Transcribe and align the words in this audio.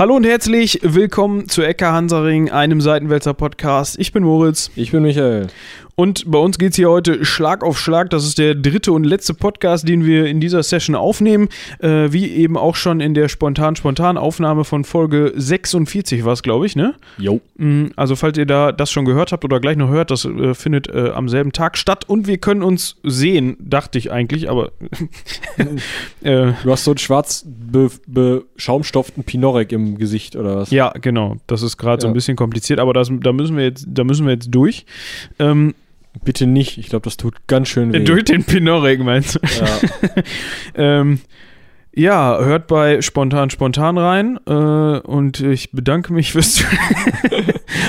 Hallo 0.00 0.16
und 0.16 0.24
herzlich 0.24 0.80
willkommen 0.82 1.46
zu 1.50 1.60
Ecker 1.60 1.92
Hansaring, 1.92 2.50
einem 2.50 2.80
Seitenwälzer 2.80 3.34
Podcast. 3.34 3.98
Ich 3.98 4.14
bin 4.14 4.22
Moritz. 4.22 4.70
Ich 4.74 4.92
bin 4.92 5.02
Michael. 5.02 5.48
Und 6.00 6.30
bei 6.30 6.38
uns 6.38 6.56
geht 6.56 6.70
es 6.70 6.76
hier 6.76 6.88
heute 6.88 7.26
Schlag 7.26 7.62
auf 7.62 7.78
Schlag. 7.78 8.08
Das 8.08 8.24
ist 8.24 8.38
der 8.38 8.54
dritte 8.54 8.90
und 8.92 9.04
letzte 9.04 9.34
Podcast, 9.34 9.86
den 9.86 10.06
wir 10.06 10.24
in 10.24 10.40
dieser 10.40 10.62
Session 10.62 10.96
aufnehmen. 10.96 11.50
Äh, 11.78 12.10
wie 12.10 12.26
eben 12.36 12.56
auch 12.56 12.74
schon 12.74 13.00
in 13.00 13.12
der 13.12 13.28
spontan-spontan-Aufnahme 13.28 14.64
von 14.64 14.84
Folge 14.84 15.34
46 15.36 16.24
war 16.24 16.32
es, 16.32 16.42
glaube 16.42 16.64
ich, 16.64 16.74
ne? 16.74 16.94
Jo. 17.18 17.42
Also, 17.96 18.16
falls 18.16 18.38
ihr 18.38 18.46
da 18.46 18.72
das 18.72 18.90
schon 18.90 19.04
gehört 19.04 19.30
habt 19.32 19.44
oder 19.44 19.60
gleich 19.60 19.76
noch 19.76 19.90
hört, 19.90 20.10
das 20.10 20.24
äh, 20.24 20.54
findet 20.54 20.88
äh, 20.88 21.10
am 21.10 21.28
selben 21.28 21.52
Tag 21.52 21.76
statt. 21.76 22.08
Und 22.08 22.26
wir 22.26 22.38
können 22.38 22.62
uns 22.62 22.96
sehen, 23.02 23.58
dachte 23.60 23.98
ich 23.98 24.10
eigentlich, 24.10 24.48
aber. 24.48 24.72
äh, 26.22 26.52
du 26.62 26.70
hast 26.70 26.84
so 26.84 26.92
einen 26.92 26.98
schwarz 26.98 27.44
be 27.46 27.90
beschaumstofften 28.06 29.24
Pinorek 29.24 29.70
im 29.72 29.98
Gesicht 29.98 30.34
oder 30.34 30.56
was? 30.56 30.70
Ja, 30.70 30.94
genau. 30.98 31.36
Das 31.46 31.60
ist 31.60 31.76
gerade 31.76 31.98
ja. 31.98 32.00
so 32.00 32.06
ein 32.08 32.14
bisschen 32.14 32.36
kompliziert, 32.36 32.80
aber 32.80 32.94
das, 32.94 33.12
da, 33.20 33.34
müssen 33.34 33.58
wir 33.58 33.64
jetzt, 33.64 33.84
da 33.86 34.02
müssen 34.02 34.24
wir 34.24 34.32
jetzt 34.32 34.48
durch. 34.50 34.86
Ähm, 35.38 35.74
Bitte 36.24 36.46
nicht. 36.46 36.78
Ich 36.78 36.88
glaube, 36.88 37.04
das 37.04 37.16
tut 37.16 37.34
ganz 37.46 37.68
schön 37.68 37.92
weh. 37.92 38.04
Durch 38.04 38.24
den 38.24 38.44
Pinorek 38.44 39.00
meinst 39.00 39.36
du? 39.36 39.40
Ja. 39.42 40.22
ähm, 41.00 41.20
ja, 41.92 42.38
hört 42.38 42.68
bei 42.68 43.02
Spontan 43.02 43.50
Spontan 43.50 43.98
rein 43.98 44.38
äh, 44.46 44.52
und 44.52 45.40
ich 45.40 45.72
bedanke 45.72 46.12
mich 46.12 46.32
fürs 46.32 46.64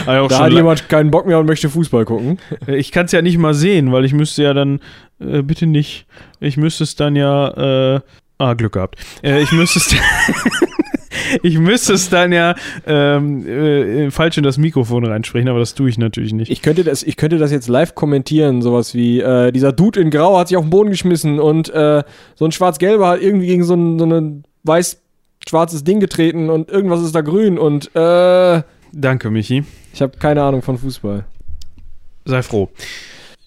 also 0.08 0.27
Da 0.30 0.39
hat 0.39 0.53
jemand 0.53 0.89
keinen 0.89 1.12
Bock 1.12 1.27
mehr 1.27 1.38
und 1.39 1.45
möchte 1.45 1.70
Fußball 1.70 2.05
gucken. 2.05 2.39
Äh, 2.67 2.77
ich 2.77 2.91
kann 2.91 3.05
es 3.05 3.12
ja 3.12 3.22
nicht 3.22 3.38
mal 3.38 3.53
sehen, 3.53 3.91
weil 3.91 4.03
ich 4.03 4.14
müsste 4.14 4.41
ja 4.44 4.53
dann, 4.53 4.80
äh, 5.19 5.44
bitte 5.44 5.67
nicht, 5.67 6.08
ich 6.39 6.58
müsste 6.58 6.84
es 6.84 6.95
dann 6.95 7.16
ja, 7.16 7.95
äh, 7.95 8.02
ah, 8.39 8.53
Glück 8.56 8.73
gehabt. 8.73 8.95
Äh, 9.23 9.41
ich 9.44 9.52
müsste 9.52 9.78
es 9.78 9.95
ich 11.44 11.58
müsste 11.58 11.94
es 11.94 12.09
dann 12.09 12.31
ja 12.31 12.56
ähm, 12.86 13.48
äh, 13.48 14.12
falsch 14.12 14.38
in 14.38 14.44
das 14.44 14.58
Mikrofon 14.58 15.06
reinsprechen, 15.06 15.50
aber 15.50 15.59
das 15.59 15.76
tue 15.76 15.90
ich 15.90 15.98
natürlich 15.98 16.34
nicht. 16.34 16.52
Ich 16.52 16.62
könnte 16.62 16.84
das, 16.84 17.03
ich 17.03 17.18
könnte 17.18 17.38
das 17.38 17.52
jetzt 17.52 17.68
live 17.68 17.95
kommentieren, 17.95 18.62
sowas 18.62 18.94
wie, 18.94 19.20
äh, 19.20 19.52
dieser 19.52 19.72
Dude 19.72 20.00
in 20.00 20.09
Grau 20.09 20.38
hat 20.38 20.48
sich 20.48 20.58
auf 20.58 20.64
den 20.64 20.70
Boden 20.70 20.90
geschmissen 20.90 21.40
und 21.40 21.70
äh, 21.70 22.03
so 22.36 22.45
ein 22.45 22.52
Schwarz-Gelber 22.52 23.09
hat 23.09 23.22
irgendwie 23.22 23.48
gegen 23.48 23.64
so 23.64 23.76
ein, 23.76 24.00
so 24.00 24.06
ein 24.06 24.44
weiß-schwarzes 24.64 25.84
Ding 25.84 26.00
getreten 26.00 26.50
und 26.50 26.70
irgendwas 26.70 27.02
ist 27.02 27.16
da 27.16 27.22
grün 27.22 27.58
und 27.58 27.96
äh, 27.96 28.62
Danke, 28.94 29.30
Michi. 29.30 29.64
Ich 29.94 30.02
habe 30.02 30.18
keine 30.18 30.44
Ahnung 30.44 30.62
von 30.62 30.78
Fußball. 30.78 31.25
Sei 32.25 32.42
froh. 32.42 32.70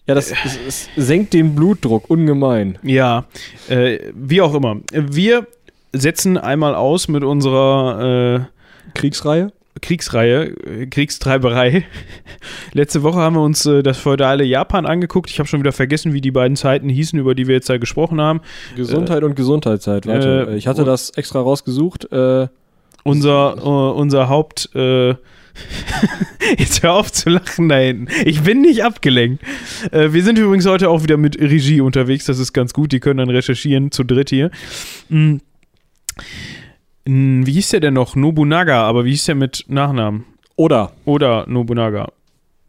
Ja, 0.06 0.15
das, 0.15 0.28
das, 0.28 0.59
das, 0.67 0.89
senkt 0.97 1.33
den 1.33 1.55
Blutdruck 1.55 2.11
ungemein. 2.11 2.78
Ja, 2.83 3.25
äh, 3.69 3.99
wie 4.15 4.43
auch 4.43 4.55
immer. 4.55 4.77
Wir 4.93 5.47
setzen 5.95 6.37
einmal 6.37 6.75
aus 6.75 7.09
mit 7.09 7.25
unserer 7.25 8.45
äh, 8.45 8.91
Kriegsreihe. 8.95 9.53
Kriegsreihe, 9.81 10.45
äh, 10.45 10.87
Kriegstreiberei. 10.87 11.84
Letzte 12.73 13.03
Woche 13.03 13.19
haben 13.19 13.37
wir 13.37 13.42
uns 13.42 13.67
äh, 13.67 13.83
das 13.83 13.98
feudale 13.98 14.45
Japan 14.45 14.87
angeguckt. 14.87 15.31
Ich 15.31 15.39
habe 15.39 15.48
schon 15.48 15.61
wieder 15.61 15.72
vergessen, 15.72 16.12
wie 16.12 16.20
die 16.20 16.31
beiden 16.31 16.56
Zeiten 16.56 16.89
hießen, 16.89 17.19
über 17.19 17.34
die 17.34 17.47
wir 17.48 17.56
jetzt 17.56 17.69
da 17.69 17.78
gesprochen 17.78 18.20
haben. 18.20 18.41
Gesundheit 18.77 19.22
äh, 19.22 19.27
und 19.27 19.37
Gesundheitszeit. 19.37 20.06
Warte, 20.06 20.48
äh, 20.50 20.56
ich 20.56 20.67
hatte 20.67 20.84
das 20.84 21.11
extra 21.11 21.41
rausgesucht. 21.41 22.11
Äh, 22.12 22.48
unser, 23.03 23.95
unser 23.97 24.28
Haupt. 24.31 24.70
Jetzt 26.59 26.83
hör 26.83 26.95
auf 26.95 27.12
zu 27.12 27.31
lachen 27.31 27.69
da 27.69 27.77
hinten. 27.77 28.09
Ich 28.25 28.42
bin 28.42 28.61
nicht 28.61 28.83
abgelenkt. 28.83 29.42
Äh, 29.92 30.12
wir 30.12 30.22
sind 30.22 30.39
übrigens 30.39 30.67
heute 30.67 30.91
auch 30.91 31.03
wieder 31.03 31.17
mit 31.17 31.39
Regie 31.41 31.81
unterwegs. 31.81 32.25
Das 32.25 32.39
ist 32.39 32.53
ganz 32.53 32.72
gut. 32.72 32.92
Die 32.92 33.00
können 33.00 33.19
dann 33.19 33.31
recherchieren 33.31 33.91
zu 33.91 34.05
dritt 34.05 34.31
hier. 34.31 34.50
Wie 37.04 37.52
hieß 37.52 37.70
der 37.70 37.80
denn 37.80 37.94
noch? 37.94 38.16
Nobunaga, 38.16 38.82
aber 38.82 39.04
wie 39.04 39.10
hieß 39.10 39.26
der 39.26 39.34
mit 39.34 39.64
Nachnamen? 39.69 40.25
Oder. 40.56 40.92
Oder 41.04 41.44
Nobunaga. 41.47 42.12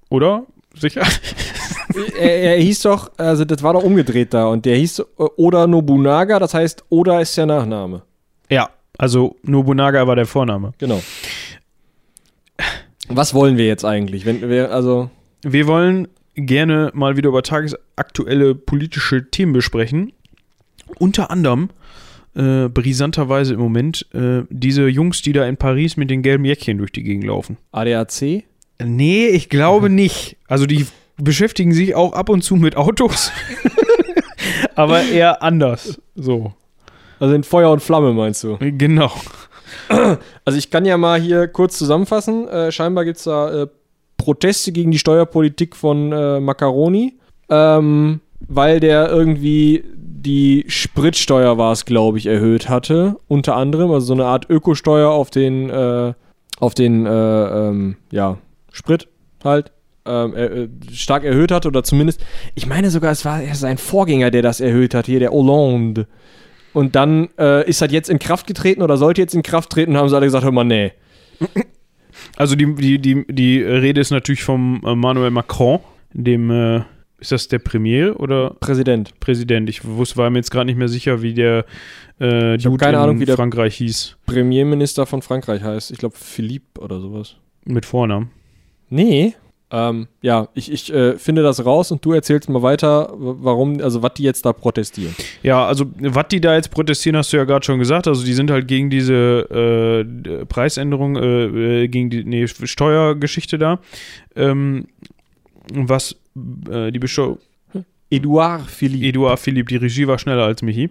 Oder? 0.10 0.46
Sicher? 0.74 1.04
er, 2.20 2.56
er, 2.56 2.58
hieß 2.58 2.82
doch, 2.82 3.12
also 3.18 3.46
das 3.46 3.64
war 3.64 3.74
doch 3.74 3.84
umgedreht 3.84 4.34
da 4.34 4.48
und 4.48 4.66
der 4.66 4.76
hieß 4.76 5.00
äh, 5.00 5.04
Oda 5.18 5.68
Nobunaga, 5.68 6.40
das 6.40 6.54
heißt 6.54 6.84
Oda 6.90 7.22
ist 7.22 7.38
der 7.38 7.46
Nachname. 7.46 8.02
Ja, 8.50 8.70
also 8.98 9.38
Nobunaga 9.44 10.06
war 10.06 10.16
der 10.16 10.26
Vorname. 10.26 10.74
Genau. 10.78 11.02
Was 13.08 13.34
wollen 13.34 13.58
wir 13.58 13.68
jetzt 13.68 13.86
eigentlich? 13.86 14.26
Wenn 14.26 14.50
wir, 14.50 14.72
also 14.72 15.10
wir 15.44 15.68
wollen 15.68 16.08
gerne 16.36 16.92
mal 16.94 17.18
wieder 17.18 17.30
über 17.30 17.44
tagesaktuelle 17.44 18.56
politische 18.56 19.30
Themen 19.30 19.54
besprechen. 19.54 20.12
Unter 21.00 21.32
anderem 21.32 21.70
äh, 22.36 22.68
brisanterweise 22.70 23.54
im 23.54 23.60
Moment 23.60 24.08
äh, 24.14 24.44
diese 24.50 24.88
Jungs, 24.88 25.22
die 25.22 25.34
da 25.34 25.46
in 25.46 25.58
Paris 25.58 25.98
mit 25.98 26.10
den 26.10 26.22
gelben 26.22 26.46
Jäckchen 26.46 26.78
durch 26.78 26.92
die 26.92 27.04
Gegend 27.04 27.26
laufen. 27.26 27.58
ADAC? 27.72 28.44
Nee, 28.84 29.28
ich 29.28 29.50
glaube 29.50 29.90
nicht. 29.92 30.38
Also 30.48 30.66
die 30.66 30.86
beschäftigen 31.18 31.74
sich 31.74 31.96
auch 31.96 32.14
ab 32.14 32.30
und 32.30 32.44
zu 32.44 32.56
mit 32.56 32.76
Autos, 32.76 33.32
aber 34.76 35.04
eher 35.04 35.42
anders. 35.42 36.00
So. 36.16 36.54
Also 37.20 37.34
in 37.34 37.44
Feuer 37.44 37.72
und 37.72 37.82
Flamme 37.82 38.14
meinst 38.14 38.44
du? 38.44 38.58
Genau. 38.60 39.12
Also 40.44 40.58
ich 40.58 40.70
kann 40.70 40.86
ja 40.86 40.98
mal 40.98 41.20
hier 41.20 41.48
kurz 41.48 41.78
zusammenfassen. 41.78 42.48
Äh, 42.48 42.72
scheinbar 42.72 43.06
gibt 43.06 43.18
es 43.18 43.24
da 43.24 43.64
äh, 43.64 43.68
Proteste 44.18 44.72
gegen 44.72 44.92
die 44.92 45.00
Steuerpolitik 45.00 45.76
von 45.76 46.12
äh, 46.12 46.40
Macaroni, 46.40 47.18
ähm, 47.50 48.20
weil 48.40 48.80
der 48.80 49.10
irgendwie 49.10 49.84
die 50.26 50.66
Spritsteuer 50.68 51.58
war 51.58 51.72
es, 51.72 51.86
glaube 51.86 52.18
ich, 52.18 52.26
erhöht 52.26 52.68
hatte, 52.68 53.18
unter 53.28 53.56
anderem, 53.56 53.92
also 53.92 54.08
so 54.08 54.14
eine 54.14 54.26
Art 54.26 54.50
Ökosteuer 54.50 55.12
auf 55.12 55.30
den, 55.30 55.70
äh, 55.70 56.14
auf 56.60 56.74
den, 56.74 57.06
äh, 57.06 57.10
ähm, 57.70 57.98
ja, 58.12 58.38
Sprit 58.72 59.08
halt. 59.44 59.72
Ähm, 60.08 60.36
äh, 60.36 60.68
stark 60.94 61.24
erhöht 61.24 61.52
hat 61.52 61.66
oder 61.66 61.84
zumindest, 61.84 62.24
ich 62.54 62.68
meine 62.68 62.92
sogar, 62.92 63.12
es 63.12 63.26
war 63.26 63.42
sein 63.56 63.80
Vorgänger, 63.80 64.30
der 64.30 64.44
das 64.44 64.60
erhöht 64.60 64.94
hat, 64.94 65.08
hier 65.08 65.20
der 65.20 65.32
Hollande. 65.32 66.06
Und 66.74 66.96
dann 66.96 67.30
äh, 67.40 67.68
ist 67.68 67.82
das 67.82 67.92
jetzt 67.92 68.10
in 68.10 68.20
Kraft 68.20 68.46
getreten 68.46 68.84
oder 68.84 68.98
sollte 68.98 69.22
jetzt 69.22 69.34
in 69.34 69.42
Kraft 69.42 69.72
treten 69.72 69.94
und 69.94 69.98
haben 69.98 70.10
sie 70.10 70.16
alle 70.16 70.28
gesagt, 70.28 70.44
hör 70.44 70.52
mal, 70.52 70.64
nee. 70.64 70.92
Also 72.38 72.56
die, 72.56 72.74
die, 72.76 73.00
die, 73.00 73.26
die 73.28 73.62
Rede 73.62 74.00
ist 74.00 74.12
natürlich 74.12 74.44
vom 74.44 74.82
äh, 74.86 74.96
Manuel 74.96 75.32
Macron, 75.32 75.80
dem 76.14 76.50
äh, 76.50 76.82
ist 77.20 77.32
das 77.32 77.48
der 77.48 77.60
Premier 77.60 78.20
oder? 78.20 78.52
Präsident. 78.60 79.20
Präsident. 79.20 79.70
Ich 79.70 79.86
wusste, 79.86 80.18
war 80.18 80.30
mir 80.30 80.40
jetzt 80.40 80.52
gerade 80.52 80.66
nicht 80.66 80.78
mehr 80.78 80.90
sicher, 80.90 81.22
wie 81.22 81.34
der 81.34 81.66
äh, 82.20 82.56
ich 82.56 82.64
keine 82.78 83.00
Ahnung, 83.00 83.20
wie 83.20 83.26
der 83.26 83.36
Frankreich 83.36 83.76
hieß. 83.76 84.18
Premierminister 84.26 85.06
von 85.06 85.22
Frankreich 85.22 85.62
heißt. 85.62 85.92
Ich 85.92 85.98
glaube 85.98 86.16
Philippe 86.18 86.82
oder 86.82 87.00
sowas. 87.00 87.36
Mit 87.66 87.86
Vornamen. 87.86 88.32
Nee. 88.90 89.34
Ähm, 89.72 90.08
ja, 90.22 90.48
ich, 90.54 90.72
ich 90.72 90.94
äh, 90.94 91.18
finde 91.18 91.42
das 91.42 91.66
raus 91.66 91.92
und 91.92 92.06
du 92.06 92.14
erzählst 92.14 92.48
mal 92.50 92.62
weiter, 92.62 93.12
warum, 93.16 93.82
also 93.82 94.04
was 94.04 94.14
die 94.14 94.24
jetzt 94.24 94.46
da 94.46 94.54
protestieren. 94.54 95.16
Ja, 95.42 95.66
also 95.66 95.86
was 95.98 96.28
die 96.30 96.40
da 96.40 96.54
jetzt 96.54 96.70
protestieren, 96.70 97.18
hast 97.18 97.34
du 97.34 97.38
ja 97.38 97.46
gerade 97.46 97.66
schon 97.66 97.80
gesagt. 97.80 98.08
Also 98.08 98.24
die 98.24 98.34
sind 98.34 98.52
halt 98.52 98.68
gegen 98.68 98.92
diese 98.92 100.06
äh, 100.06 100.46
Preisänderung, 100.46 101.16
äh, 101.18 101.84
äh, 101.84 101.88
gegen 101.88 102.12
die 102.12 102.24
nee, 102.24 102.48
Steuergeschichte 102.48 103.58
da. 103.58 103.80
Ähm, 104.36 104.88
was 105.74 106.16
äh, 106.70 106.92
die 106.92 107.00
Bischof. 107.00 107.40
Edouard 108.10 108.70
Philippe. 108.70 109.06
Edouard 109.06 109.40
Philippe, 109.40 109.68
die 109.68 109.78
Regie 109.78 110.08
war 110.08 110.20
schneller 110.20 110.44
als 110.44 110.62
Michi. 110.62 110.90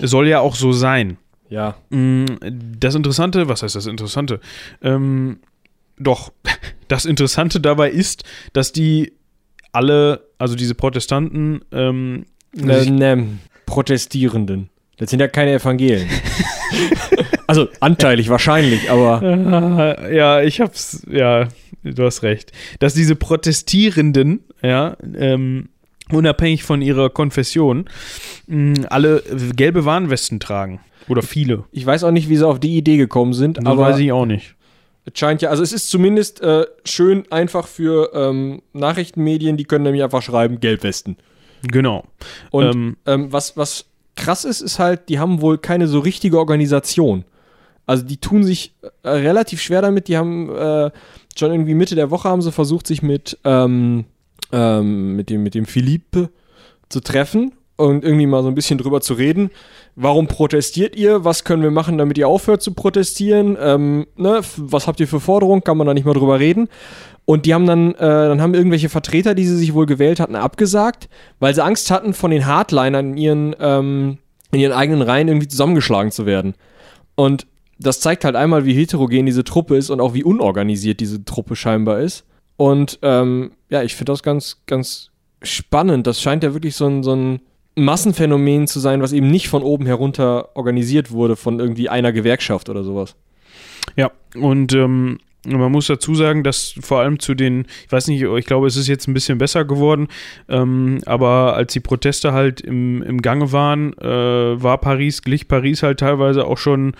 Soll 0.00 0.28
ja 0.28 0.40
auch 0.40 0.54
so 0.54 0.72
sein. 0.72 1.18
Ja. 1.48 1.76
Mm, 1.90 2.24
das 2.78 2.94
Interessante, 2.94 3.48
was 3.48 3.62
heißt 3.62 3.74
das 3.74 3.86
Interessante? 3.86 4.40
Ähm, 4.80 5.40
doch, 5.98 6.32
das 6.88 7.04
Interessante 7.04 7.60
dabei 7.60 7.90
ist, 7.90 8.24
dass 8.52 8.72
die 8.72 9.12
alle, 9.72 10.26
also 10.38 10.54
diese 10.54 10.74
Protestanten, 10.74 11.62
ähm, 11.72 12.26
ne, 12.54 12.90
ne, 12.90 13.26
Protestierenden. 13.66 14.68
Das 14.98 15.10
sind 15.10 15.20
ja 15.20 15.28
keine 15.28 15.52
Evangelien. 15.52 16.08
also 17.46 17.68
anteilig 17.80 18.28
wahrscheinlich, 18.28 18.90
aber. 18.90 19.22
Ja, 20.12 20.42
ich 20.42 20.60
hab's, 20.60 21.04
ja, 21.10 21.48
du 21.82 22.04
hast 22.04 22.22
recht. 22.22 22.52
Dass 22.78 22.94
diese 22.94 23.16
Protestierenden, 23.16 24.44
ja, 24.62 24.96
ähm, 25.16 25.68
unabhängig 26.10 26.64
von 26.64 26.82
ihrer 26.82 27.10
Konfession, 27.10 27.86
mh, 28.46 28.86
alle 28.88 29.22
gelbe 29.56 29.84
Warnwesten 29.84 30.40
tragen. 30.40 30.80
Oder 31.08 31.22
viele. 31.22 31.64
Ich 31.72 31.84
weiß 31.84 32.04
auch 32.04 32.10
nicht, 32.12 32.28
wie 32.28 32.36
sie 32.36 32.46
auf 32.46 32.60
die 32.60 32.76
Idee 32.76 32.96
gekommen 32.96 33.32
sind, 33.32 33.58
das 33.58 33.66
aber. 33.66 33.82
weiß 33.82 33.98
ich 33.98 34.12
auch 34.12 34.26
nicht. 34.26 34.54
Es 35.04 35.18
scheint 35.18 35.42
ja, 35.42 35.50
also 35.50 35.62
es 35.62 35.72
ist 35.72 35.90
zumindest 35.90 36.40
äh, 36.42 36.64
schön 36.84 37.24
einfach 37.30 37.66
für 37.66 38.12
ähm, 38.14 38.62
Nachrichtenmedien, 38.72 39.56
die 39.56 39.64
können 39.64 39.84
nämlich 39.84 40.04
einfach 40.04 40.22
schreiben, 40.22 40.60
Gelbwesten. 40.60 41.16
Genau. 41.62 42.04
Und 42.50 42.74
ähm, 42.74 42.96
ähm, 43.06 43.32
was, 43.32 43.56
was 43.56 43.86
krass 44.14 44.44
ist, 44.44 44.60
ist 44.60 44.78
halt, 44.78 45.08
die 45.08 45.18
haben 45.18 45.40
wohl 45.40 45.58
keine 45.58 45.88
so 45.88 45.98
richtige 45.98 46.38
Organisation. 46.38 47.24
Also 47.86 48.04
die 48.04 48.18
tun 48.18 48.44
sich 48.44 48.74
äh, 49.02 49.08
relativ 49.08 49.60
schwer 49.60 49.82
damit. 49.82 50.06
Die 50.06 50.16
haben 50.16 50.50
äh, 50.50 50.90
schon 51.36 51.50
irgendwie 51.50 51.74
Mitte 51.74 51.94
der 51.94 52.10
Woche 52.10 52.28
haben 52.28 52.42
sie 52.42 52.52
versucht, 52.52 52.86
sich 52.86 53.02
mit, 53.02 53.38
ähm, 54.52 55.16
mit 55.16 55.30
dem, 55.30 55.42
mit 55.42 55.54
dem 55.54 55.66
Philippe 55.66 56.30
zu 56.88 57.00
treffen 57.00 57.52
und 57.76 58.04
irgendwie 58.04 58.26
mal 58.26 58.42
so 58.42 58.48
ein 58.48 58.54
bisschen 58.54 58.78
drüber 58.78 59.00
zu 59.00 59.14
reden. 59.14 59.50
Warum 59.96 60.28
protestiert 60.28 60.94
ihr? 60.94 61.24
Was 61.24 61.44
können 61.44 61.62
wir 61.62 61.70
machen, 61.70 61.98
damit 61.98 62.18
ihr 62.18 62.28
aufhört 62.28 62.62
zu 62.62 62.74
protestieren? 62.74 63.56
Ähm, 63.60 64.06
ne? 64.16 64.40
Was 64.56 64.86
habt 64.86 65.00
ihr 65.00 65.08
für 65.08 65.20
Forderungen? 65.20 65.64
Kann 65.64 65.76
man 65.76 65.86
da 65.86 65.94
nicht 65.94 66.04
mal 66.04 66.14
drüber 66.14 66.38
reden? 66.38 66.68
Und 67.24 67.46
die 67.46 67.54
haben 67.54 67.66
dann, 67.66 67.94
äh, 67.94 67.98
dann 67.98 68.40
haben 68.40 68.54
irgendwelche 68.54 68.88
Vertreter, 68.88 69.34
die 69.34 69.46
sie 69.46 69.56
sich 69.56 69.74
wohl 69.74 69.86
gewählt 69.86 70.20
hatten, 70.20 70.34
abgesagt, 70.34 71.08
weil 71.38 71.54
sie 71.54 71.62
Angst 71.62 71.90
hatten, 71.90 72.14
von 72.14 72.30
den 72.30 72.46
Hardlinern 72.46 73.12
in 73.12 73.16
ihren, 73.16 73.56
ähm, 73.60 74.18
in 74.50 74.60
ihren 74.60 74.72
eigenen 74.72 75.02
Reihen 75.02 75.28
irgendwie 75.28 75.48
zusammengeschlagen 75.48 76.10
zu 76.10 76.26
werden. 76.26 76.54
Und 77.14 77.46
das 77.78 78.00
zeigt 78.00 78.24
halt 78.24 78.36
einmal, 78.36 78.64
wie 78.64 78.74
heterogen 78.74 79.26
diese 79.26 79.44
Truppe 79.44 79.76
ist 79.76 79.90
und 79.90 80.00
auch 80.00 80.14
wie 80.14 80.24
unorganisiert 80.24 81.00
diese 81.00 81.24
Truppe 81.24 81.56
scheinbar 81.56 82.00
ist. 82.00 82.24
Und 82.56 82.98
ähm, 83.02 83.52
ja, 83.70 83.82
ich 83.82 83.94
finde 83.94 84.12
das 84.12 84.22
ganz, 84.22 84.62
ganz 84.66 85.10
spannend. 85.42 86.06
Das 86.06 86.20
scheint 86.20 86.44
ja 86.44 86.52
wirklich 86.52 86.76
so 86.76 86.86
ein, 86.86 87.02
so 87.02 87.14
ein 87.14 87.40
Massenphänomen 87.74 88.66
zu 88.66 88.80
sein, 88.80 89.02
was 89.02 89.12
eben 89.12 89.30
nicht 89.30 89.48
von 89.48 89.62
oben 89.62 89.86
herunter 89.86 90.54
organisiert 90.54 91.10
wurde, 91.10 91.36
von 91.36 91.58
irgendwie 91.58 91.88
einer 91.88 92.12
Gewerkschaft 92.12 92.68
oder 92.68 92.84
sowas. 92.84 93.16
Ja, 93.96 94.10
und 94.34 94.72
ähm, 94.74 95.18
man 95.44 95.72
muss 95.72 95.86
dazu 95.86 96.14
sagen, 96.14 96.44
dass 96.44 96.74
vor 96.80 97.00
allem 97.00 97.18
zu 97.18 97.34
den, 97.34 97.66
ich 97.86 97.92
weiß 97.92 98.08
nicht, 98.08 98.22
ich 98.22 98.46
glaube, 98.46 98.66
es 98.66 98.76
ist 98.76 98.88
jetzt 98.88 99.08
ein 99.08 99.14
bisschen 99.14 99.38
besser 99.38 99.64
geworden, 99.64 100.08
ähm, 100.48 101.00
aber 101.04 101.54
als 101.56 101.72
die 101.72 101.80
Proteste 101.80 102.32
halt 102.32 102.60
im, 102.60 103.02
im 103.02 103.22
Gange 103.22 103.50
waren, 103.52 103.92
äh, 103.98 104.62
war 104.62 104.78
Paris, 104.78 105.22
glich 105.22 105.48
Paris 105.48 105.82
halt 105.82 106.00
teilweise 106.00 106.46
auch 106.46 106.58
schon, 106.58 106.94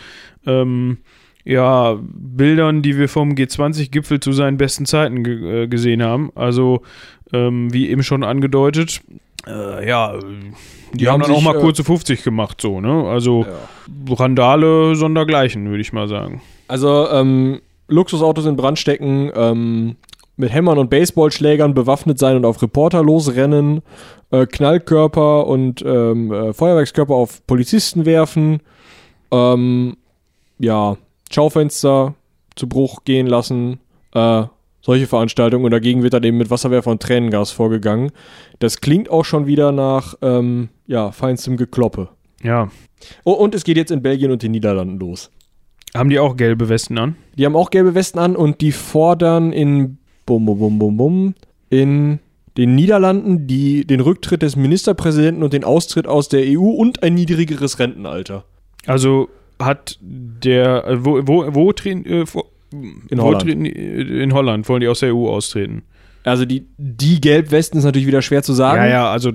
ähm, 0.46 0.98
ja, 1.44 1.98
Bildern, 2.00 2.82
die 2.82 2.96
wir 2.96 3.08
vom 3.08 3.30
G20-Gipfel 3.32 4.20
zu 4.20 4.32
seinen 4.32 4.56
besten 4.56 4.86
Zeiten 4.86 5.24
ge 5.24 5.64
äh, 5.64 5.66
gesehen 5.68 6.02
haben. 6.02 6.30
Also, 6.34 6.82
ähm, 7.32 7.72
wie 7.72 7.88
eben 7.88 8.02
schon 8.02 8.22
angedeutet, 8.22 9.00
äh, 9.46 9.88
ja, 9.88 10.18
die, 10.18 10.98
Die 10.98 11.08
haben, 11.08 11.20
dann 11.22 11.32
auch 11.32 11.36
sich, 11.36 11.44
mal 11.44 11.56
äh, 11.56 11.60
kurze 11.60 11.84
50 11.84 12.22
gemacht, 12.22 12.60
so, 12.60 12.80
ne? 12.80 13.08
Also, 13.08 13.44
Randale 14.08 14.94
sondergleichen, 14.94 15.68
würde 15.68 15.80
ich 15.80 15.92
mal 15.92 16.06
sagen. 16.08 16.42
Also, 16.68 17.08
ähm, 17.10 17.60
Luxusautos 17.88 18.46
in 18.46 18.56
Brand 18.56 18.78
stecken, 18.78 19.32
ähm, 19.34 19.96
mit 20.36 20.52
Hämmern 20.52 20.78
und 20.78 20.90
Baseballschlägern 20.90 21.74
bewaffnet 21.74 22.18
sein 22.18 22.36
und 22.36 22.44
auf 22.44 22.62
Reporter 22.62 23.02
losrennen, 23.02 23.82
äh, 24.30 24.46
Knallkörper 24.46 25.46
und 25.46 25.82
ähm, 25.82 26.32
äh, 26.32 26.52
Feuerwerkskörper 26.52 27.14
auf 27.14 27.46
Polizisten 27.46 28.06
werfen, 28.06 28.60
ähm, 29.30 29.96
ja, 30.58 30.96
Schaufenster 31.32 32.14
zu 32.54 32.68
Bruch 32.68 33.04
gehen 33.04 33.26
lassen, 33.26 33.80
äh, 34.14 34.44
solche 34.80 35.06
Veranstaltungen 35.06 35.64
und 35.64 35.70
dagegen 35.70 36.02
wird 36.02 36.12
dann 36.12 36.24
eben 36.24 36.38
mit 36.38 36.50
Wasserwerfer 36.50 36.90
und 36.90 37.02
Tränengas 37.02 37.52
vorgegangen. 37.52 38.10
Das 38.58 38.80
klingt 38.80 39.08
auch 39.10 39.24
schon 39.24 39.46
wieder 39.46 39.72
nach, 39.72 40.14
ähm, 40.22 40.68
ja, 40.86 41.12
feinstem 41.12 41.56
Gekloppe. 41.56 42.08
Ja. 42.42 42.70
Oh, 43.24 43.32
und 43.32 43.54
es 43.54 43.64
geht 43.64 43.76
jetzt 43.76 43.92
in 43.92 44.02
Belgien 44.02 44.32
und 44.32 44.42
den 44.42 44.50
Niederlanden 44.50 44.98
los. 44.98 45.30
Haben 45.94 46.10
die 46.10 46.18
auch 46.18 46.36
gelbe 46.36 46.68
Westen 46.68 46.98
an? 46.98 47.16
Die 47.36 47.44
haben 47.44 47.56
auch 47.56 47.70
gelbe 47.70 47.94
Westen 47.94 48.18
an 48.18 48.34
und 48.34 48.60
die 48.60 48.72
fordern 48.72 49.52
in 49.52 49.98
bum, 50.26 50.46
bum, 50.46 50.58
bum, 50.58 50.78
bum, 50.78 50.96
bum, 50.96 51.34
in 51.70 52.18
den 52.56 52.74
Niederlanden 52.74 53.46
die, 53.46 53.86
den 53.86 54.00
Rücktritt 54.00 54.42
des 54.42 54.56
Ministerpräsidenten 54.56 55.42
und 55.42 55.52
den 55.52 55.64
Austritt 55.64 56.06
aus 56.06 56.28
der 56.28 56.42
EU 56.46 56.70
und 56.70 57.02
ein 57.02 57.14
niedrigeres 57.14 57.78
Rentenalter. 57.78 58.44
Also 58.86 59.28
hat 59.64 59.98
der, 60.00 60.86
äh, 60.86 61.04
wo, 61.04 61.20
wo, 61.26 61.54
wo 61.54 61.72
treten, 61.72 62.04
äh, 62.04 62.24
wo, 62.32 62.44
In 63.08 63.20
Holland. 63.20 63.46
Äh, 63.46 64.22
in 64.22 64.32
Holland 64.32 64.68
wollen 64.68 64.80
die 64.80 64.88
aus 64.88 65.00
der 65.00 65.14
EU 65.14 65.28
austreten. 65.28 65.82
Also 66.24 66.44
die, 66.44 66.66
die 66.78 67.20
Gelbwesten 67.20 67.78
ist 67.78 67.84
natürlich 67.84 68.06
wieder 68.06 68.22
schwer 68.22 68.42
zu 68.42 68.52
sagen. 68.52 68.82
Ja, 68.82 68.88
ja, 68.88 69.10
also 69.10 69.32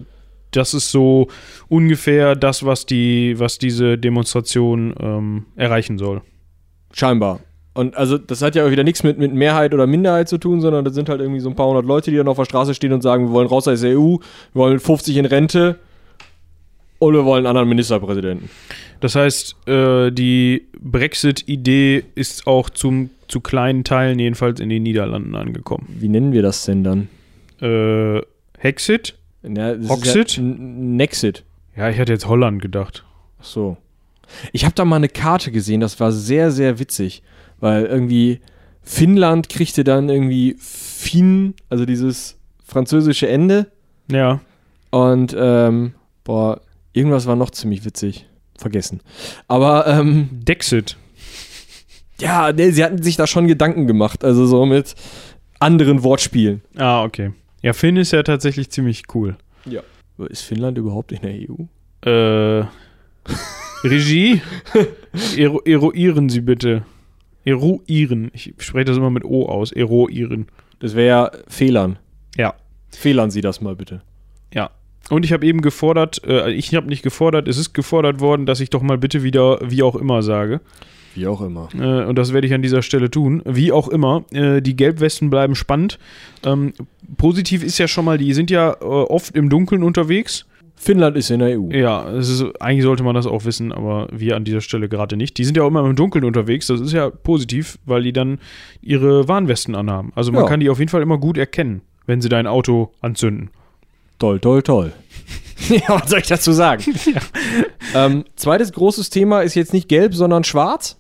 das 0.52 0.74
ist 0.74 0.92
so 0.92 1.28
ungefähr 1.68 2.36
das, 2.36 2.66
was 2.66 2.86
die, 2.86 3.36
was 3.38 3.58
diese 3.58 3.98
Demonstration 3.98 4.96
ähm, 5.00 5.46
erreichen 5.56 5.98
soll. 5.98 6.22
Scheinbar. 6.94 7.42
Und 7.74 7.96
also 7.96 8.18
das 8.18 8.42
hat 8.42 8.56
ja 8.56 8.66
auch 8.66 8.72
wieder 8.72 8.84
nichts 8.84 9.04
mit, 9.04 9.20
mit 9.20 9.34
Mehrheit 9.34 9.74
oder 9.74 9.86
Minderheit 9.86 10.28
zu 10.28 10.40
tun, 10.40 10.62
sondern 10.62 10.84
das 10.84 10.96
sind 10.96 11.10
halt 11.10 11.22
irgendwie 11.22 11.42
so 11.42 11.50
ein 11.50 11.56
paar 11.56 11.68
hundert 11.68 11.86
Leute, 11.86 12.10
die 12.10 12.18
dann 12.18 12.28
auf 12.28 12.38
der 12.38 12.46
Straße 12.46 12.74
stehen 12.74 12.92
und 12.92 13.02
sagen, 13.02 13.26
wir 13.26 13.32
wollen 13.34 13.48
raus 13.48 13.68
aus 13.68 13.82
der 13.82 14.00
EU, 14.00 14.16
wir 14.16 14.20
wollen 14.54 14.74
mit 14.74 14.82
50 14.82 15.16
in 15.18 15.26
Rente 15.26 15.78
und 16.98 17.14
wir 17.14 17.24
wollen 17.24 17.46
einen 17.46 17.48
anderen 17.48 17.70
Ministerpräsidenten. 17.70 18.50
Das 19.00 19.16
heißt, 19.16 19.68
äh, 19.68 20.12
die 20.12 20.68
Brexit-Idee 20.80 22.04
ist 22.16 22.48
auch 22.48 22.70
zum, 22.70 23.10
zu 23.28 23.42
kleinen 23.42 23.84
Teilen 23.84 24.18
jedenfalls 24.20 24.60
in 24.60 24.70
den 24.70 24.84
Niederlanden 24.84 25.36
angekommen. 25.36 25.88
Wie 26.00 26.10
nennen 26.10 26.32
wir 26.32 26.42
das 26.42 26.66
denn 26.66 26.84
dann? 26.84 27.10
Äh, 27.62 28.22
Hexit? 28.58 29.16
Ja, 29.44 29.76
Hoxit? 29.88 30.38
Ja 30.38 30.44
Nexit. 30.44 31.44
Ja, 31.76 31.90
ich 31.90 32.00
hatte 32.00 32.14
jetzt 32.14 32.28
Holland 32.28 32.62
gedacht. 32.62 33.06
Ach 33.40 33.44
so. 33.46 33.78
Ich 34.52 34.66
habe 34.66 34.76
da 34.76 34.84
mal 34.84 34.98
eine 34.98 35.10
Karte 35.10 35.52
gesehen, 35.52 35.80
das 35.80 36.00
war 36.00 36.12
sehr, 36.12 36.52
sehr 36.52 36.80
witzig, 36.80 37.22
weil 37.60 37.86
irgendwie 37.86 38.40
Finnland 38.82 39.48
kriegte 39.48 39.84
dann 39.84 40.10
irgendwie 40.10 40.56
Fin, 40.60 41.54
also 41.70 41.86
dieses 41.86 42.38
französische 42.66 43.28
Ende 43.30 43.68
Ja. 44.12 44.42
und 44.90 45.34
ähm, 45.38 45.94
boah, 46.26 46.60
irgendwas 46.94 47.26
war 47.28 47.36
noch 47.38 47.52
ziemlich 47.52 47.86
witzig. 47.86 48.26
Vergessen. 48.58 49.02
Aber 49.48 49.88
ähm, 49.88 50.30
Dexit. 50.32 50.98
ja, 52.20 52.52
nee, 52.52 52.72
sie 52.72 52.84
hatten 52.84 53.02
sich 53.02 53.16
da 53.16 53.28
schon 53.28 53.48
Gedanken 53.48 53.88
gemacht, 53.88 54.24
also 54.24 54.46
so 54.46 54.66
mit 54.66 54.96
anderen 55.60 56.04
Wortspielen. 56.04 56.62
Ah, 56.76 57.04
okay. 57.04 57.32
Ja, 57.62 57.74
Finn 57.74 57.98
ist 57.98 58.12
ja 58.12 58.24
tatsächlich 58.24 58.70
ziemlich 58.70 59.04
cool. 59.14 59.38
Ja. 59.66 59.82
Ist 60.30 60.42
Finnland 60.42 60.78
überhaupt 60.78 61.12
in 61.12 61.22
der 61.22 61.50
EU? 61.50 61.66
Äh, 62.10 62.66
Regie, 63.84 64.42
ero 65.38 65.62
eruieren 65.64 66.30
Sie 66.30 66.42
bitte. 66.42 66.84
Eruieren. 67.46 68.30
Ich 68.34 68.54
spreche 68.58 68.86
das 68.86 68.98
immer 68.98 69.10
mit 69.10 69.24
O 69.24 69.48
aus. 69.48 69.72
Eruieren. 69.72 70.48
Das 70.80 70.96
wäre 70.96 71.08
ja 71.08 71.32
Fehlern. 71.48 71.98
Ja. 72.36 72.56
Fehlern 72.92 73.32
Sie 73.32 73.42
das 73.42 73.62
mal 73.62 73.76
bitte. 73.76 74.02
Ja. 74.54 74.72
Und 75.10 75.24
ich 75.24 75.32
habe 75.34 75.46
eben 75.46 75.62
gefordert, 75.62 76.22
äh, 76.26 76.52
ich 76.52 76.74
habe 76.76 76.88
nicht 76.88 77.02
gefordert, 77.04 77.48
es 77.48 77.58
ist 77.58 77.74
gefordert 77.74 78.20
worden, 78.20 78.46
dass 78.46 78.60
ich 78.60 78.70
doch 78.70 78.82
mal 78.82 78.98
bitte 78.98 79.24
wieder 79.24 79.60
wie 79.64 79.84
auch 79.84 79.96
immer 79.96 80.22
sage. 80.22 80.60
Wie 81.16 81.28
auch 81.28 81.42
immer. 81.42 81.70
Äh, 81.74 82.06
und 82.06 82.18
das 82.18 82.34
werde 82.34 82.46
ich 82.46 82.54
an 82.54 82.62
dieser 82.62 82.82
Stelle 82.82 83.10
tun. 83.10 83.42
Wie 83.46 83.72
auch 83.72 83.88
immer, 83.88 84.24
äh, 84.32 84.62
die 84.62 84.76
Gelbwesten 84.76 85.30
bleiben 85.30 85.56
spannend. 85.56 85.98
Ähm, 86.46 86.74
positiv 87.18 87.64
ist 87.64 87.78
ja 87.80 87.88
schon 87.88 88.06
mal, 88.06 88.18
die 88.18 88.34
sind 88.34 88.52
ja 88.52 88.74
äh, 88.74 88.84
oft 88.84 89.36
im 89.36 89.50
Dunkeln 89.50 89.82
unterwegs. 89.84 90.46
Finnland 90.80 91.18
ist 91.18 91.32
in 91.32 91.40
der 91.40 91.60
EU. 91.60 91.72
Ja, 91.72 92.08
ist, 92.12 92.44
eigentlich 92.60 92.84
sollte 92.84 93.02
man 93.02 93.16
das 93.16 93.26
auch 93.26 93.46
wissen, 93.46 93.72
aber 93.72 94.10
wir 94.12 94.36
an 94.36 94.44
dieser 94.44 94.62
Stelle 94.62 94.88
gerade 94.88 95.18
nicht. 95.18 95.36
Die 95.40 95.44
sind 95.44 95.58
ja 95.58 95.64
auch 95.64 95.70
immer 95.70 95.84
im 95.84 95.96
Dunkeln 95.96 96.24
unterwegs. 96.24 96.68
Das 96.68 96.80
ist 96.82 96.94
ja 96.94 97.10
positiv, 97.10 97.80
weil 97.86 98.04
die 98.04 98.14
dann 98.14 98.38
ihre 98.82 99.28
Warnwesten 99.28 99.74
anhaben. 99.74 100.12
Also 100.14 100.32
man 100.32 100.44
Ja. 100.44 100.50
kann 100.50 100.60
die 100.60 100.70
auf 100.70 100.78
jeden 100.78 100.90
Fall 100.90 101.02
immer 101.02 101.18
gut 101.18 101.38
erkennen, 101.40 101.82
wenn 102.06 102.22
sie 102.22 102.30
dein 102.30 102.46
Auto 102.46 102.92
anzünden. 103.02 103.50
Toll, 104.20 104.40
toll, 104.40 104.64
toll. 104.64 104.94
ja, 105.70 105.90
was 105.90 106.10
soll 106.10 106.20
ich 106.20 106.28
dazu 106.28 106.52
sagen? 106.52 106.84
ähm, 107.96 108.26
zweites 108.36 108.72
großes 108.72 109.10
Thema 109.10 109.42
ist 109.42 109.56
jetzt 109.56 109.74
nicht 109.74 109.88
gelb, 109.88 110.16
sondern 110.16 110.44
schwarz. 110.44 110.98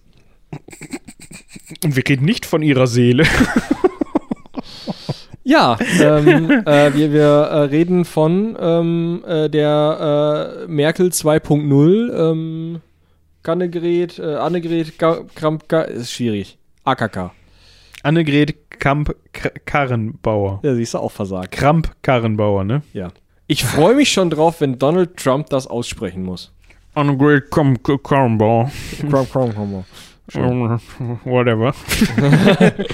Und 1.83 1.95
wir 1.95 2.07
reden 2.07 2.25
nicht 2.25 2.45
von 2.45 2.61
ihrer 2.61 2.87
Seele. 2.87 3.25
Ja, 5.47 5.77
ähm, 6.01 6.51
äh, 6.65 6.93
wir, 6.93 7.13
wir 7.13 7.23
äh, 7.23 7.59
reden 7.67 8.03
von 8.03 8.57
ähm, 8.59 9.23
äh, 9.25 9.49
der 9.49 10.65
äh, 10.65 10.67
Merkel 10.67 11.07
2.0. 11.07 12.31
Ähm, 12.31 12.81
Kannegret, 13.43 14.19
äh, 14.19 14.35
Annegret 14.35 14.99
Kramp, 14.99 15.71
ist 15.71 16.11
schwierig. 16.11 16.57
AKK. 16.83 17.31
Annegret 18.07 18.79
Kamp-Karrenbauer. 18.79 20.61
Ja, 20.63 20.75
siehst 20.75 20.93
du 20.93 20.99
auch 20.99 21.11
versagt. 21.11 21.51
Kramp-Karrenbauer, 21.51 22.63
ne? 22.63 22.81
Ja. 22.93 23.09
Ich 23.47 23.65
freue 23.65 23.95
mich 23.95 24.09
schon 24.13 24.29
drauf, 24.29 24.61
wenn 24.61 24.79
Donald 24.79 25.17
Trump 25.17 25.49
das 25.49 25.67
aussprechen 25.67 26.23
muss. 26.23 26.53
Annegret 26.93 27.51
Kamp-Karrenbauer. 27.51 28.71
Kramp, 29.09 29.29
Kramp, 29.29 29.53
Kramp. 29.53 29.85
Whatever. 31.25 31.73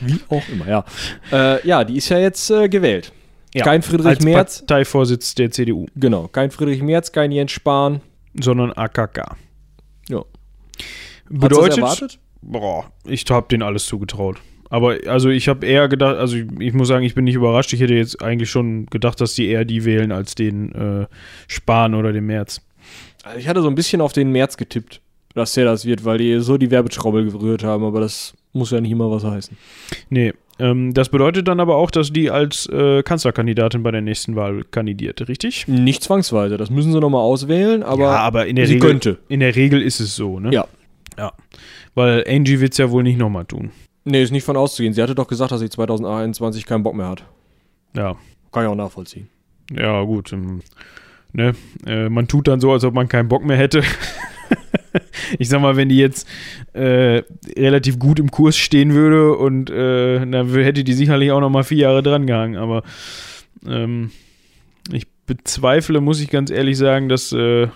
Wie 0.00 0.20
auch 0.28 0.42
immer, 0.48 0.68
ja. 0.68 0.84
Äh, 1.30 1.64
ja, 1.64 1.84
die 1.84 1.96
ist 1.98 2.08
ja 2.08 2.18
jetzt 2.18 2.50
äh, 2.50 2.68
gewählt. 2.68 3.12
Ja, 3.54 3.62
Kein 3.64 3.82
Friedrich 3.82 4.06
Als 4.08 4.24
Merz. 4.24 4.58
Parteivorsitz 4.58 5.36
der 5.36 5.52
CDU, 5.52 5.86
Genau, 5.94 6.26
kein 6.26 6.50
Friedrich 6.50 6.82
Merz, 6.82 7.12
kein 7.12 7.30
Jens 7.30 7.52
Spahn. 7.52 8.00
sondern 8.34 8.72
AKK. 8.72 9.36
Ja. 10.08 10.24
Bedeutet, 11.30 12.18
boah, 12.42 12.90
ich 13.04 13.24
habe 13.30 13.48
denen 13.48 13.62
alles 13.62 13.86
zugetraut. 13.86 14.36
Aber 14.70 14.96
also 15.06 15.30
ich 15.30 15.48
habe 15.48 15.64
eher 15.64 15.88
gedacht, 15.88 16.16
also 16.16 16.36
ich, 16.36 16.44
ich 16.58 16.74
muss 16.74 16.88
sagen, 16.88 17.04
ich 17.04 17.14
bin 17.14 17.24
nicht 17.24 17.36
überrascht. 17.36 17.72
Ich 17.72 17.80
hätte 17.80 17.94
jetzt 17.94 18.22
eigentlich 18.22 18.50
schon 18.50 18.84
gedacht, 18.86 19.20
dass 19.20 19.32
die 19.34 19.48
eher 19.48 19.64
die 19.64 19.84
wählen 19.86 20.12
als 20.12 20.34
den 20.34 20.72
äh, 20.72 21.06
Spahn 21.46 21.94
oder 21.94 22.12
den 22.12 22.26
März. 22.26 22.60
Also 23.24 23.38
ich 23.38 23.48
hatte 23.48 23.62
so 23.62 23.68
ein 23.68 23.74
bisschen 23.74 24.00
auf 24.02 24.12
den 24.12 24.30
März 24.30 24.56
getippt. 24.58 25.00
dass 25.34 25.54
der 25.54 25.64
das 25.64 25.84
wird, 25.86 26.04
weil 26.04 26.18
die 26.18 26.40
so 26.40 26.58
die 26.58 26.70
Werbeschraube 26.70 27.24
gerührt 27.24 27.64
haben, 27.64 27.84
aber 27.84 28.00
das 28.00 28.34
muss 28.52 28.70
ja 28.70 28.80
nicht 28.80 28.90
immer 28.90 29.10
was 29.10 29.24
heißen. 29.24 29.56
Nee. 30.10 30.32
Ähm, 30.58 30.92
das 30.92 31.08
bedeutet 31.08 31.46
dann 31.46 31.60
aber 31.60 31.76
auch, 31.76 31.90
dass 31.90 32.12
die 32.12 32.30
als 32.30 32.66
äh, 32.66 33.02
Kanzlerkandidatin 33.04 33.82
bei 33.84 33.92
der 33.92 34.00
nächsten 34.00 34.34
Wahl 34.36 34.64
kandidiert, 34.64 35.28
richtig? 35.28 35.68
Nicht 35.68 36.02
zwangsweise, 36.02 36.56
das 36.56 36.68
müssen 36.68 36.92
sie 36.92 36.98
nochmal 37.00 37.22
auswählen, 37.22 37.82
aber, 37.84 38.02
ja, 38.02 38.16
aber 38.16 38.46
in 38.46 38.56
der 38.56 38.66
sie 38.66 38.74
Regel, 38.74 38.90
könnte. 38.90 39.18
In 39.28 39.40
der 39.40 39.54
Regel 39.54 39.80
ist 39.80 40.00
es 40.00 40.16
so, 40.16 40.40
ne? 40.40 40.50
Ja. 40.52 40.66
Ja. 41.18 41.32
Weil 41.94 42.24
Angie 42.26 42.60
wird 42.60 42.72
es 42.72 42.78
ja 42.78 42.90
wohl 42.90 43.02
nicht 43.02 43.18
nochmal 43.18 43.44
tun. 43.44 43.70
Nee, 44.04 44.22
ist 44.22 44.30
nicht 44.30 44.44
von 44.44 44.56
auszugehen. 44.56 44.94
Sie 44.94 45.02
hatte 45.02 45.14
doch 45.14 45.28
gesagt, 45.28 45.52
dass 45.52 45.60
sie 45.60 45.68
2021 45.68 46.64
keinen 46.64 46.82
Bock 46.82 46.94
mehr 46.94 47.08
hat. 47.08 47.24
Ja. 47.94 48.16
Kann 48.52 48.64
ich 48.64 48.68
auch 48.70 48.74
nachvollziehen. 48.74 49.28
Ja, 49.70 50.02
gut. 50.04 50.32
ähm, 50.32 50.62
Ne? 51.32 51.54
Äh, 51.86 52.08
man 52.08 52.26
tut 52.26 52.48
dann 52.48 52.60
so, 52.60 52.72
als 52.72 52.84
ob 52.84 52.94
man 52.94 53.08
keinen 53.08 53.28
Bock 53.28 53.44
mehr 53.44 53.56
hätte. 53.56 53.82
ich 55.38 55.48
sag 55.48 55.60
mal, 55.60 55.76
wenn 55.76 55.88
die 55.88 55.98
jetzt 55.98 56.26
äh, 56.72 57.22
relativ 57.56 57.98
gut 57.98 58.18
im 58.18 58.30
Kurs 58.30 58.56
stehen 58.56 58.94
würde 58.94 59.36
und 59.36 59.70
äh, 59.70 60.24
dann 60.26 60.48
hätte 60.54 60.84
die 60.84 60.94
sicherlich 60.94 61.30
auch 61.30 61.40
noch 61.40 61.50
mal 61.50 61.64
vier 61.64 61.78
Jahre 61.78 62.02
dran 62.02 62.26
gehangen. 62.26 62.56
Aber 62.56 62.82
ähm, 63.66 64.10
ich 64.90 65.06
bezweifle, 65.26 66.00
muss 66.00 66.20
ich 66.20 66.30
ganz 66.30 66.50
ehrlich 66.50 66.78
sagen, 66.78 67.10
dass, 67.10 67.32
äh, 67.32 67.68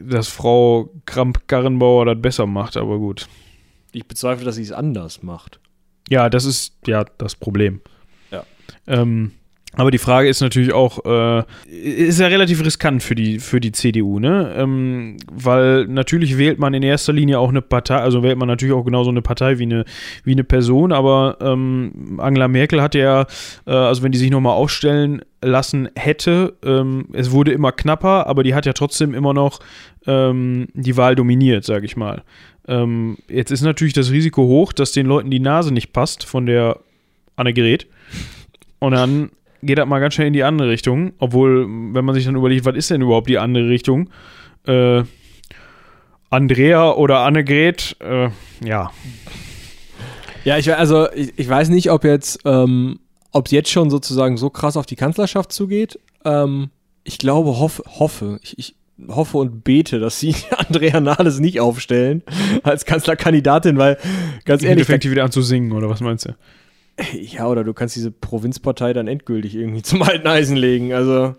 dass 0.00 0.28
Frau 0.28 0.90
Kramp-Karrenbauer 1.06 2.06
das 2.06 2.20
besser 2.20 2.46
macht. 2.46 2.76
Aber 2.76 2.98
gut. 2.98 3.28
Ich 3.92 4.06
bezweifle, 4.06 4.44
dass 4.44 4.56
sie 4.56 4.62
es 4.62 4.72
anders 4.72 5.22
macht. 5.22 5.60
Ja, 6.08 6.28
das 6.28 6.44
ist 6.44 6.74
ja 6.86 7.04
das 7.18 7.34
Problem. 7.34 7.80
Ja. 8.30 8.44
Ähm, 8.86 9.32
aber 9.74 9.90
die 9.90 9.98
Frage 9.98 10.28
ist 10.28 10.40
natürlich 10.42 10.72
auch, 10.72 11.04
äh, 11.06 11.44
ist 11.70 12.20
ja 12.20 12.26
relativ 12.26 12.62
riskant 12.62 13.02
für 13.02 13.14
die, 13.14 13.38
für 13.38 13.58
die 13.58 13.72
CDU, 13.72 14.18
ne? 14.18 14.52
Ähm, 14.56 15.16
weil 15.32 15.86
natürlich 15.86 16.36
wählt 16.36 16.58
man 16.58 16.74
in 16.74 16.82
erster 16.82 17.14
Linie 17.14 17.38
auch 17.38 17.48
eine 17.48 17.62
Partei, 17.62 17.96
also 17.96 18.22
wählt 18.22 18.36
man 18.36 18.48
natürlich 18.48 18.74
auch 18.74 18.84
genauso 18.84 19.10
eine 19.10 19.22
Partei 19.22 19.58
wie 19.58 19.62
eine, 19.62 19.84
wie 20.24 20.32
eine 20.32 20.44
Person, 20.44 20.92
aber 20.92 21.38
ähm, 21.40 22.18
Angela 22.18 22.48
Merkel 22.48 22.82
hat 22.82 22.94
ja, 22.94 23.22
äh, 23.66 23.70
also 23.70 24.02
wenn 24.02 24.12
die 24.12 24.18
sich 24.18 24.30
nochmal 24.30 24.54
aufstellen 24.54 25.22
lassen 25.40 25.88
hätte, 25.96 26.54
ähm, 26.62 27.06
es 27.14 27.30
wurde 27.30 27.52
immer 27.52 27.72
knapper, 27.72 28.26
aber 28.26 28.42
die 28.42 28.54
hat 28.54 28.66
ja 28.66 28.74
trotzdem 28.74 29.14
immer 29.14 29.32
noch 29.32 29.60
ähm, 30.06 30.68
die 30.74 30.98
Wahl 30.98 31.14
dominiert, 31.16 31.64
sage 31.64 31.86
ich 31.86 31.96
mal. 31.96 32.22
Ähm, 32.68 33.16
jetzt 33.28 33.50
ist 33.50 33.62
natürlich 33.62 33.94
das 33.94 34.10
Risiko 34.10 34.42
hoch, 34.42 34.74
dass 34.74 34.92
den 34.92 35.06
Leuten 35.06 35.30
die 35.30 35.40
Nase 35.40 35.72
nicht 35.72 35.92
passt 35.94 36.24
von 36.24 36.44
der 36.44 36.78
Annegret. 37.36 37.86
Und 38.78 38.92
dann 38.92 39.30
geht 39.62 39.78
das 39.78 39.86
mal 39.86 40.00
ganz 40.00 40.14
schnell 40.14 40.26
in 40.26 40.32
die 40.32 40.42
andere 40.42 40.68
Richtung. 40.68 41.12
Obwohl, 41.18 41.66
wenn 41.66 42.04
man 42.04 42.14
sich 42.14 42.24
dann 42.24 42.36
überlegt, 42.36 42.64
was 42.64 42.76
ist 42.76 42.90
denn 42.90 43.02
überhaupt 43.02 43.28
die 43.28 43.38
andere 43.38 43.68
Richtung? 43.68 44.10
Äh, 44.66 45.04
Andrea 46.30 46.92
oder 46.92 47.20
Annegret, 47.20 47.96
äh, 48.00 48.30
ja. 48.64 48.90
Ja, 50.44 50.58
ich, 50.58 50.74
also 50.74 51.10
ich, 51.12 51.32
ich 51.36 51.48
weiß 51.48 51.68
nicht, 51.68 51.90
ob 51.90 52.04
jetzt, 52.04 52.40
ähm, 52.44 52.98
ob 53.32 53.46
es 53.46 53.52
jetzt 53.52 53.70
schon 53.70 53.90
sozusagen 53.90 54.36
so 54.36 54.50
krass 54.50 54.76
auf 54.76 54.86
die 54.86 54.96
Kanzlerschaft 54.96 55.52
zugeht. 55.52 55.98
Ähm, 56.24 56.70
ich 57.04 57.18
glaube, 57.18 57.58
hoff, 57.58 57.82
hoffe, 57.86 58.40
ich, 58.42 58.58
ich 58.58 58.74
hoffe 59.08 59.38
und 59.38 59.62
bete, 59.62 59.98
dass 59.98 60.18
sie 60.20 60.34
Andrea 60.56 61.00
Nahles 61.00 61.38
nicht 61.38 61.60
aufstellen 61.60 62.22
als 62.62 62.84
Kanzlerkandidatin, 62.84 63.76
weil 63.76 63.98
ganz 64.44 64.62
Ehrlich, 64.62 64.68
ehrlich, 64.68 64.86
fängt 64.86 65.04
die 65.04 65.10
wieder 65.10 65.24
an 65.24 65.32
zu 65.32 65.42
singen, 65.42 65.72
oder 65.72 65.88
was 65.88 66.00
meinst 66.00 66.26
du? 66.26 66.34
Ja, 67.20 67.46
oder 67.48 67.64
du 67.64 67.72
kannst 67.72 67.96
diese 67.96 68.10
Provinzpartei 68.10 68.92
dann 68.92 69.08
endgültig 69.08 69.54
irgendwie 69.54 69.82
zum 69.82 70.02
alten 70.02 70.26
Eisen 70.26 70.56
legen. 70.56 70.92
Also 70.92 71.34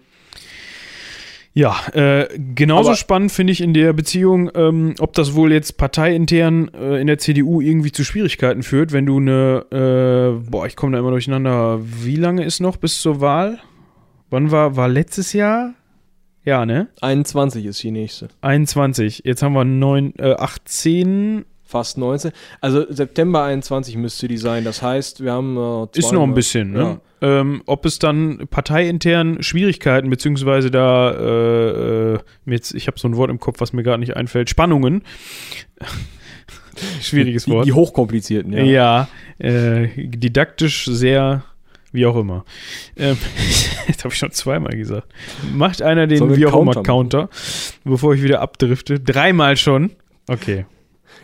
Ja, 1.53 1.75
äh, 1.93 2.27
genauso 2.55 2.89
Aber- 2.89 2.97
spannend 2.97 3.31
finde 3.31 3.53
ich 3.53 3.61
in 3.61 3.73
der 3.75 3.93
Beziehung, 3.93 4.49
ähm, 4.55 4.95
ob 4.99 5.13
das 5.13 5.35
wohl 5.35 5.51
jetzt 5.51 5.77
parteiintern 5.77 6.69
äh, 6.73 6.99
in 6.99 7.05
der 7.07 7.19
CDU 7.19 7.61
irgendwie 7.61 7.91
zu 7.91 8.03
Schwierigkeiten 8.03 8.63
führt, 8.63 8.91
wenn 8.91 9.05
du 9.05 9.17
eine, 9.17 9.65
äh, 9.71 10.49
boah, 10.49 10.65
ich 10.65 10.75
komme 10.75 10.93
da 10.93 10.99
immer 10.99 11.11
durcheinander, 11.11 11.79
wie 11.83 12.15
lange 12.15 12.43
ist 12.43 12.59
noch 12.59 12.77
bis 12.77 12.99
zur 13.01 13.21
Wahl? 13.21 13.59
Wann 14.31 14.49
war, 14.49 14.75
war 14.75 14.87
letztes 14.87 15.33
Jahr? 15.33 15.75
Ja, 16.43 16.65
ne? 16.65 16.87
21 17.01 17.65
ist 17.67 17.83
die 17.83 17.91
nächste. 17.91 18.27
21. 18.41 19.21
Jetzt 19.23 19.43
haben 19.43 19.53
wir 19.53 19.63
9, 19.63 20.13
äh, 20.17 20.33
18. 20.33 21.45
Fast 21.73 21.97
19. 21.97 22.31
Also 22.61 22.85
September 22.87 23.43
21 23.45 23.97
müsste 23.97 24.27
die 24.27 24.37
sein. 24.37 24.63
Das 24.63 24.83
heißt, 24.83 25.23
wir 25.23 25.31
haben 25.31 25.57
äh, 25.57 25.97
Ist 25.97 26.11
noch 26.11 26.21
ein 26.21 26.35
bisschen, 26.35 26.71
ne? 26.71 26.99
Ja. 27.19 27.39
Ähm, 27.39 27.63
ob 27.65 27.87
es 27.87 27.97
dann 27.97 28.47
parteiintern 28.47 29.41
Schwierigkeiten, 29.41 30.07
beziehungsweise 30.11 30.69
da, 30.69 31.11
äh, 31.11 32.13
äh, 32.13 32.19
jetzt, 32.45 32.75
ich 32.75 32.85
habe 32.85 32.99
so 32.99 33.07
ein 33.07 33.15
Wort 33.17 33.31
im 33.31 33.39
Kopf, 33.39 33.59
was 33.59 33.73
mir 33.73 33.81
gerade 33.81 33.99
nicht 34.01 34.15
einfällt, 34.15 34.51
Spannungen. 34.51 35.01
Schwieriges 37.01 37.45
Die, 37.45 37.51
Wort. 37.51 37.65
die 37.65 37.73
hochkomplizierten, 37.73 38.53
ja. 38.53 38.63
Ja, 38.63 39.07
äh, 39.39 39.87
didaktisch 39.97 40.85
sehr, 40.85 41.43
wie 41.91 42.05
auch 42.05 42.17
immer. 42.17 42.45
Ähm, 42.97 43.17
habe 44.03 44.13
ich 44.13 44.19
schon 44.19 44.31
zweimal 44.31 44.75
gesagt. 44.75 45.07
Macht 45.55 45.81
einer 45.81 46.05
den 46.05 46.35
wie 46.35 46.45
auch 46.45 46.61
immer 46.61 46.83
Counter, 46.83 47.29
bevor 47.83 48.13
ich 48.13 48.21
wieder 48.21 48.41
abdrifte. 48.41 48.99
Dreimal 48.99 49.57
schon. 49.57 49.91
Okay. 50.27 50.65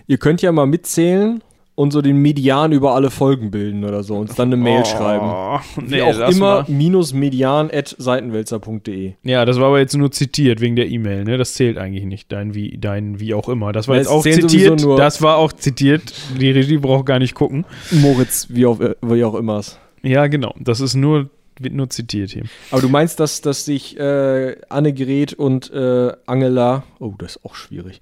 Ihr 0.08 0.18
könnt 0.18 0.42
ja 0.42 0.52
mal 0.52 0.66
mitzählen 0.66 1.44
und 1.76 1.92
so 1.92 2.02
den 2.02 2.18
Median 2.18 2.74
über 2.74 2.94
alle 2.94 3.10
Folgen 3.10 3.52
bilden 3.52 3.86
oder 3.86 4.04
so. 4.04 4.16
Uns 4.18 4.36
dann 4.36 4.50
eine 4.50 4.58
Mail 4.62 4.84
schreiben. 4.86 5.26
Oh, 5.26 5.60
Wie 5.78 5.96
nee, 5.96 6.02
auch 6.02 6.14
lass 6.18 6.36
immer, 6.36 6.64
mal. 6.64 6.66
minus 6.68 7.14
median 7.14 7.70
at 7.72 7.96
seitenwälzer.de. 7.98 9.14
Ja, 9.24 9.46
das 9.46 9.60
war 9.60 9.68
aber 9.68 9.80
jetzt 9.80 9.96
nur 9.96 10.12
zitiert 10.12 10.60
wegen 10.60 10.76
der 10.76 10.90
E-Mail, 10.90 11.24
ne? 11.24 11.38
Das 11.38 11.54
zählt 11.54 11.78
eigentlich 11.78 12.04
nicht, 12.06 12.32
dein 12.32 12.54
wie, 12.54 12.78
dein 12.78 13.20
wie 13.20 13.34
auch 13.34 13.48
immer. 13.48 13.72
Das 13.72 13.88
war 13.88 13.96
Ja, 13.96 14.02
jetzt 14.02 14.10
auch 14.10 14.24
zitiert. 14.24 14.86
Das 14.98 15.22
war 15.22 15.38
auch 15.38 15.54
zitiert. 15.54 16.14
Die 16.40 16.52
Regie 16.52 16.78
braucht 16.78 17.06
gar 17.06 17.20
nicht 17.20 17.34
gucken. 17.34 17.66
Moritz, 17.92 18.48
wie 18.50 18.66
auch, 18.66 18.80
äh, 18.82 18.96
wie 19.02 19.24
auch 19.24 19.36
immer. 19.36 19.62
Ja, 20.04 20.28
genau. 20.28 20.54
Das 20.60 20.82
ist 20.82 20.96
nur, 20.96 21.30
wird 21.60 21.74
nur 21.74 21.90
zitiert 21.90 22.32
hier. 22.32 22.44
Aber 22.72 22.82
du 22.82 22.90
meinst, 22.90 23.20
dass, 23.22 23.40
dass 23.40 23.64
sich 23.64 23.98
äh, 23.98 24.58
Annegret 24.68 25.34
und 25.34 25.72
äh, 25.72 26.12
Angela, 26.26 26.84
oh, 27.00 27.14
das 27.18 27.38
ist 27.38 27.46
auch 27.46 27.56
schwierig, 27.56 28.02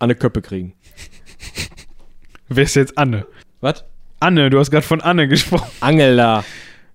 Anne 0.00 0.14
Köppe 0.16 0.42
kriegen. 0.42 0.72
Wer 2.48 2.64
ist 2.64 2.76
jetzt 2.76 2.96
Anne? 2.96 3.26
Was? 3.60 3.84
Anne, 4.20 4.50
du 4.50 4.58
hast 4.58 4.70
gerade 4.70 4.86
von 4.86 5.00
Anne 5.00 5.28
gesprochen. 5.28 5.70
Angela. 5.80 6.44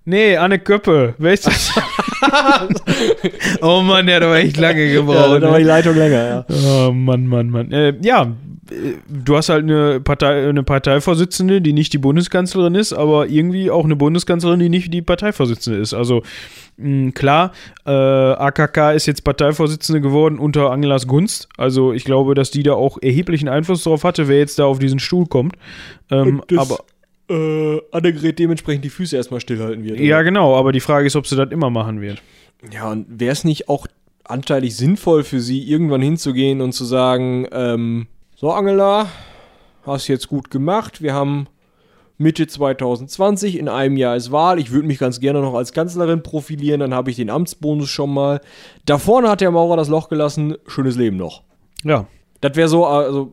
Nee, 0.04 0.36
Anne 0.36 0.58
Köppe. 0.58 1.14
Wer 1.18 1.32
ist 1.32 1.46
das? 1.46 1.72
oh 3.60 3.80
Mann, 3.82 4.06
der 4.06 4.16
hat 4.16 4.22
aber 4.24 4.36
echt 4.38 4.56
lange 4.56 4.84
Ja, 4.84 5.00
gebraucht. 5.00 5.42
da 5.42 5.50
war 5.50 5.58
die 5.58 5.64
ne? 5.64 5.68
Leitung 5.68 5.96
länger, 5.96 6.24
ja. 6.48 6.86
Oh 6.88 6.90
Mann, 6.92 7.26
Mann, 7.26 7.50
Mann. 7.50 7.70
Äh, 7.70 7.94
ja, 8.02 8.22
äh, 8.70 8.74
du 9.08 9.36
hast 9.36 9.48
halt 9.48 9.62
eine, 9.62 10.00
Partei, 10.00 10.48
eine 10.48 10.64
Parteivorsitzende, 10.64 11.60
die 11.60 11.72
nicht 11.72 11.92
die 11.92 11.98
Bundeskanzlerin 11.98 12.74
ist, 12.74 12.92
aber 12.92 13.28
irgendwie 13.28 13.70
auch 13.70 13.84
eine 13.84 13.94
Bundeskanzlerin, 13.94 14.58
die 14.58 14.68
nicht 14.68 14.92
die 14.92 15.02
Parteivorsitzende 15.02 15.78
ist. 15.78 15.94
Also 15.94 16.22
mh, 16.76 17.12
klar, 17.12 17.52
äh, 17.86 17.90
AKK 17.90 18.92
ist 18.92 19.06
jetzt 19.06 19.24
Parteivorsitzende 19.24 20.00
geworden 20.00 20.38
unter 20.38 20.70
Angelas 20.70 21.06
Gunst. 21.06 21.48
Also 21.56 21.92
ich 21.92 22.04
glaube, 22.04 22.34
dass 22.34 22.50
die 22.50 22.62
da 22.62 22.74
auch 22.74 22.98
erheblichen 23.00 23.48
Einfluss 23.48 23.84
darauf 23.84 24.04
hatte, 24.04 24.28
wer 24.28 24.38
jetzt 24.38 24.58
da 24.58 24.64
auf 24.64 24.78
diesen 24.78 24.98
Stuhl 24.98 25.26
kommt. 25.26 25.56
Ähm, 26.10 26.42
das- 26.48 26.58
aber 26.70 26.84
Äh, 27.30 27.80
Annegret 27.92 28.38
dementsprechend 28.40 28.84
die 28.84 28.90
Füße 28.90 29.16
erstmal 29.16 29.40
stillhalten 29.40 29.84
wird. 29.84 29.98
ja, 30.00 30.16
oder? 30.16 30.24
genau. 30.24 30.56
Aber 30.56 30.72
die 30.72 30.80
Frage 30.80 31.06
ist, 31.06 31.16
ob 31.16 31.26
sie 31.26 31.36
das 31.36 31.50
immer 31.50 31.70
machen 31.70 32.00
wird. 32.00 32.20
Ja, 32.72 32.90
und 32.90 33.06
wäre 33.08 33.32
es 33.32 33.44
nicht 33.44 33.68
auch 33.68 33.86
anteilig 34.24 34.76
sinnvoll 34.76 35.24
für 35.24 35.40
sie, 35.40 35.62
irgendwann 35.68 36.02
hinzugehen 36.02 36.60
und 36.60 36.72
zu 36.72 36.84
sagen, 36.84 37.46
ähm, 37.52 38.06
so 38.36 38.50
Angela, 38.52 39.06
hast 39.86 40.08
jetzt 40.08 40.28
gut 40.28 40.50
gemacht, 40.50 41.00
wir 41.00 41.14
haben 41.14 41.46
Mitte 42.18 42.46
2020, 42.46 43.58
in 43.58 43.68
einem 43.68 43.96
Jahr 43.96 44.16
ist 44.16 44.30
Wahl, 44.30 44.58
ich 44.58 44.70
würde 44.70 44.86
mich 44.86 44.98
ganz 44.98 45.18
gerne 45.20 45.40
noch 45.40 45.54
als 45.54 45.72
Kanzlerin 45.72 46.22
profilieren, 46.22 46.80
dann 46.80 46.94
habe 46.94 47.10
ich 47.10 47.16
den 47.16 47.30
Amtsbonus 47.30 47.88
schon 47.88 48.12
mal. 48.12 48.40
Da 48.84 48.98
vorne 48.98 49.28
hat 49.28 49.40
der 49.40 49.50
Maurer 49.50 49.76
das 49.76 49.88
Loch 49.88 50.08
gelassen, 50.08 50.56
schönes 50.66 50.96
Leben 50.96 51.16
noch. 51.16 51.42
Ja, 51.84 52.06
Das 52.40 52.56
wäre 52.56 52.68
so 52.68 52.86
also 52.86 53.32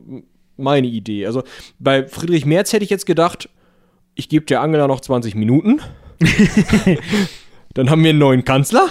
meine 0.57 0.87
Idee. 0.87 1.25
Also 1.25 1.43
bei 1.79 2.07
Friedrich 2.07 2.45
Merz 2.45 2.73
hätte 2.73 2.83
ich 2.83 2.89
jetzt 2.89 3.05
gedacht, 3.05 3.49
ich 4.15 4.29
gebe 4.29 4.45
der 4.45 4.61
Angela 4.61 4.87
noch 4.87 5.01
20 5.01 5.35
Minuten. 5.35 5.81
Dann 7.73 7.89
haben 7.89 8.03
wir 8.03 8.09
einen 8.09 8.19
neuen 8.19 8.43
Kanzler. 8.43 8.89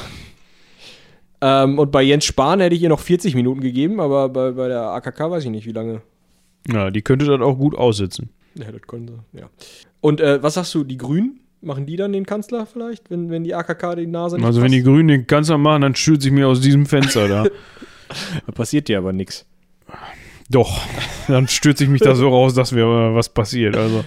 Ähm, 1.41 1.79
und 1.79 1.93
bei 1.93 2.03
Jens 2.03 2.25
Spahn 2.25 2.61
hätte 2.61 2.75
ich 2.75 2.83
ihr 2.83 2.89
noch 2.89 3.01
40 3.01 3.35
Minuten 3.35 3.61
gegeben, 3.61 4.01
aber 4.01 4.29
bei, 4.29 4.53
bei 4.53 4.69
der 4.69 4.83
AKK 4.83 5.31
weiß 5.31 5.45
ich 5.45 5.51
nicht, 5.51 5.67
wie 5.67 5.73
lange. 5.73 6.03
ja 6.71 6.91
die 6.91 7.03
könnte 7.03 7.27
das 7.27 7.41
auch 7.41 7.57
gut 7.57 7.77
aussitzen. 7.77 8.31
Ja, 8.59 8.71
das 8.73 8.83
können 8.83 9.09
sie, 9.09 9.39
ja. 9.41 9.49
Und 10.01 10.21
äh, 10.21 10.43
was 10.43 10.55
sagst 10.55 10.75
du, 10.75 10.85
die 10.85 10.99
Grünen? 10.99 11.41
Machen 11.61 11.87
die 11.87 11.97
dann 11.97 12.13
den 12.13 12.25
Kanzler 12.25 12.67
vielleicht, 12.67 13.11
wenn, 13.11 13.31
wenn 13.31 13.43
die 13.43 13.55
AKK 13.55 13.97
die 13.97 14.07
Nase 14.07 14.37
nicht 14.37 14.45
Also 14.45 14.63
wenn 14.63 14.71
die 14.71 14.79
passt? 14.79 14.87
Grünen 14.87 15.09
den 15.09 15.27
Kanzler 15.27 15.59
machen, 15.59 15.83
dann 15.83 15.95
stürze 15.97 16.29
ich 16.29 16.33
mir 16.33 16.47
aus 16.47 16.61
diesem 16.61 16.87
Fenster 16.87 17.29
da. 17.29 17.47
Da 18.47 18.53
passiert 18.53 18.89
dir 18.89 18.97
aber 18.97 19.13
nichts. 19.13 19.45
Doch, 20.49 20.81
dann 21.29 21.47
stürze 21.47 21.85
ich 21.85 21.91
mich 21.91 22.01
da 22.01 22.15
so 22.15 22.31
raus, 22.31 22.55
dass 22.55 22.73
mir 22.73 22.81
äh, 22.85 23.15
was 23.15 23.29
passiert. 23.29 23.77
Also 23.77 24.03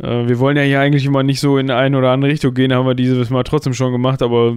äh, 0.00 0.28
wir 0.28 0.38
wollen 0.38 0.56
ja 0.56 0.62
hier 0.62 0.78
eigentlich 0.80 1.04
immer 1.04 1.24
nicht 1.24 1.40
so 1.40 1.58
in 1.58 1.70
eine 1.70 1.98
oder 1.98 2.10
andere 2.12 2.30
Richtung 2.30 2.54
gehen, 2.54 2.72
haben 2.72 2.86
wir 2.86 2.94
dieses 2.94 3.30
Mal 3.30 3.42
trotzdem 3.42 3.74
schon 3.74 3.90
gemacht, 3.90 4.22
aber 4.22 4.56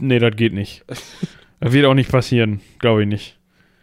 nee, 0.00 0.18
das 0.18 0.36
geht 0.36 0.52
nicht. 0.52 0.84
Das 1.60 1.72
wird 1.72 1.86
auch 1.86 1.94
nicht 1.94 2.10
passieren, 2.10 2.60
glaube 2.78 3.02
ich 3.02 3.08
nicht. 3.08 3.38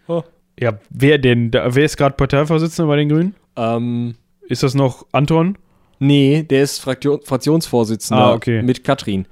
Oh. 0.08 0.22
Ja, 0.60 0.78
wer 0.92 1.18
denn? 1.18 1.50
Da, 1.50 1.74
wer 1.74 1.86
ist 1.86 1.98
gerade 1.98 2.16
Parteivorsitzender 2.16 2.88
bei 2.88 2.98
den 2.98 3.10
Grünen? 3.10 3.36
Ähm, 3.56 4.14
Ist 4.52 4.64
das 4.64 4.76
noch 4.76 5.06
Anton? 5.12 5.58
nee, 6.00 6.44
der 6.44 6.64
ist 6.64 6.80
Fraktion, 6.80 7.20
Fraktionsvorsitzender 7.24 8.24
Ah, 8.24 8.34
okay. 8.34 8.62
mit 8.64 8.84
Katrin. 8.84 9.28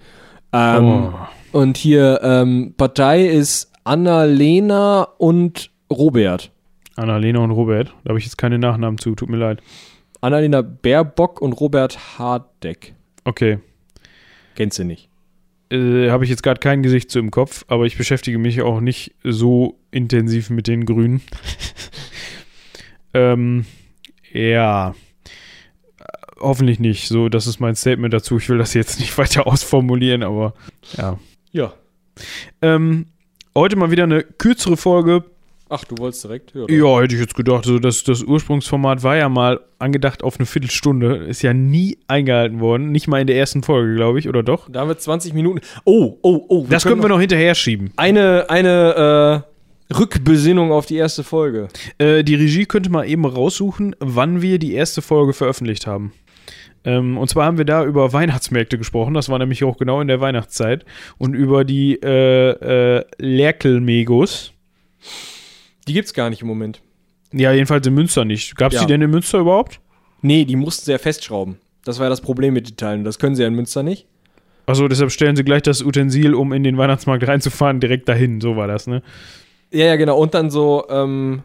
Ähm, 0.53 0.83
Oh. 0.83 1.13
Und 1.51 1.77
hier, 1.77 2.19
ähm, 2.23 2.73
Partei 2.77 3.25
ist 3.25 3.71
Annalena 3.83 5.07
und 5.17 5.71
Robert. 5.91 6.51
Annalena 6.95 7.39
und 7.39 7.51
Robert. 7.51 7.93
Da 8.03 8.09
habe 8.09 8.19
ich 8.19 8.25
jetzt 8.25 8.37
keine 8.37 8.59
Nachnamen 8.59 8.99
zu, 8.99 9.15
tut 9.15 9.29
mir 9.29 9.37
leid. 9.37 9.61
Annalena 10.21 10.61
Baerbock 10.61 11.41
und 11.41 11.53
Robert 11.53 12.17
Hardeck. 12.19 12.93
Okay. 13.25 13.57
Kennst 14.55 14.77
du 14.79 14.83
nicht? 14.83 15.09
Äh, 15.71 16.09
habe 16.11 16.23
ich 16.23 16.29
jetzt 16.29 16.43
gerade 16.43 16.59
kein 16.59 16.83
Gesicht 16.83 17.09
zu 17.11 17.19
im 17.19 17.31
Kopf, 17.31 17.65
aber 17.67 17.85
ich 17.85 17.97
beschäftige 17.97 18.37
mich 18.37 18.61
auch 18.61 18.79
nicht 18.79 19.15
so 19.23 19.79
intensiv 19.91 20.49
mit 20.49 20.67
den 20.67 20.85
Grünen. 20.85 21.21
ähm, 23.13 23.65
ja. 24.31 24.93
Hoffentlich 26.39 26.79
nicht. 26.79 27.07
So, 27.07 27.29
das 27.29 27.47
ist 27.47 27.59
mein 27.59 27.75
Statement 27.75 28.13
dazu. 28.13 28.37
Ich 28.37 28.49
will 28.49 28.57
das 28.57 28.73
jetzt 28.73 28.99
nicht 28.99 29.17
weiter 29.17 29.47
ausformulieren, 29.47 30.23
aber 30.23 30.53
ja. 30.97 31.17
Ja. 31.51 31.73
Ähm, 32.61 33.07
heute 33.55 33.75
mal 33.75 33.91
wieder 33.91 34.03
eine 34.03 34.23
kürzere 34.23 34.77
Folge. 34.77 35.23
Ach, 35.71 35.83
du 35.83 35.97
wolltest 35.99 36.23
direkt? 36.23 36.53
Ja. 36.55 36.65
Ja, 36.67 37.01
hätte 37.01 37.13
ich 37.13 37.21
jetzt 37.21 37.35
gedacht. 37.35 37.63
So, 37.63 37.77
das, 37.77 38.03
das 38.03 38.23
Ursprungsformat 38.23 39.03
war 39.03 39.15
ja 39.15 39.29
mal 39.29 39.59
angedacht 39.77 40.23
auf 40.23 40.39
eine 40.39 40.47
Viertelstunde. 40.47 41.17
Ist 41.17 41.43
ja 41.43 41.53
nie 41.53 41.99
eingehalten 42.07 42.59
worden. 42.59 42.91
Nicht 42.91 43.07
mal 43.07 43.21
in 43.21 43.27
der 43.27 43.37
ersten 43.37 43.61
Folge, 43.61 43.93
glaube 43.93 44.17
ich, 44.17 44.27
oder 44.27 44.41
doch? 44.41 44.67
Da 44.69 44.79
haben 44.81 44.87
wir 44.87 44.97
20 44.97 45.33
Minuten. 45.33 45.61
Oh, 45.85 46.17
oh, 46.23 46.43
oh. 46.47 46.65
Das 46.67 46.83
können 46.83 47.03
wir 47.03 47.09
noch 47.09 47.19
hinterher 47.19 47.53
schieben. 47.53 47.91
Eine, 47.97 48.49
eine 48.49 49.45
äh, 49.91 49.93
Rückbesinnung 49.95 50.71
auf 50.71 50.87
die 50.87 50.95
erste 50.95 51.23
Folge. 51.23 51.67
Äh, 51.99 52.23
die 52.23 52.35
Regie 52.35 52.65
könnte 52.65 52.89
mal 52.89 53.07
eben 53.07 53.25
raussuchen, 53.25 53.95
wann 53.99 54.41
wir 54.41 54.57
die 54.57 54.73
erste 54.73 55.03
Folge 55.03 55.33
veröffentlicht 55.33 55.85
haben. 55.85 56.13
Ähm, 56.85 57.17
und 57.17 57.29
zwar 57.29 57.45
haben 57.45 57.57
wir 57.57 57.65
da 57.65 57.83
über 57.83 58.13
Weihnachtsmärkte 58.13 58.77
gesprochen. 58.77 59.13
Das 59.13 59.29
war 59.29 59.37
nämlich 59.39 59.63
auch 59.63 59.77
genau 59.77 60.01
in 60.01 60.07
der 60.07 60.21
Weihnachtszeit. 60.21 60.85
Und 61.17 61.33
über 61.33 61.65
die 61.65 61.95
äh, 62.01 62.97
äh, 62.99 63.05
Lerkel-Megos. 63.17 64.53
Die 65.87 65.93
gibt's 65.93 66.13
gar 66.13 66.29
nicht 66.29 66.41
im 66.41 66.47
Moment. 66.47 66.81
Ja, 67.31 67.51
jedenfalls 67.51 67.85
in 67.85 67.93
Münster 67.93 68.25
nicht. 68.25 68.55
Gab 68.55 68.71
es 68.71 68.75
Ja. 68.79 68.85
die 68.85 68.87
denn 68.93 69.01
in 69.01 69.11
Münster 69.11 69.39
überhaupt? 69.39 69.79
Nee, 70.21 70.45
die 70.45 70.55
mussten 70.55 70.85
sie 70.85 70.91
ja 70.91 70.97
festschrauben. 70.97 71.57
Das 71.83 71.99
war 71.99 72.05
ja 72.05 72.09
das 72.09 72.21
Problem 72.21 72.53
mit 72.53 72.69
den 72.69 72.77
Teilen. 72.77 73.03
Das 73.03 73.19
können 73.19 73.35
sie 73.35 73.41
ja 73.43 73.47
in 73.47 73.55
Münster 73.55 73.83
nicht. 73.83 74.07
Achso, 74.65 74.87
deshalb 74.87 75.11
stellen 75.11 75.35
sie 75.35 75.43
gleich 75.43 75.63
das 75.63 75.81
Utensil, 75.81 76.33
um 76.35 76.53
in 76.53 76.63
den 76.63 76.77
Weihnachtsmarkt 76.77 77.27
reinzufahren, 77.27 77.79
direkt 77.79 78.07
dahin. 78.07 78.39
So 78.41 78.55
war 78.55 78.67
das, 78.67 78.85
ne? 78.87 79.01
Ja, 79.71 79.85
ja, 79.85 79.95
genau. 79.95 80.17
Und 80.19 80.33
dann 80.33 80.49
so, 80.51 80.85
ähm, 80.89 81.41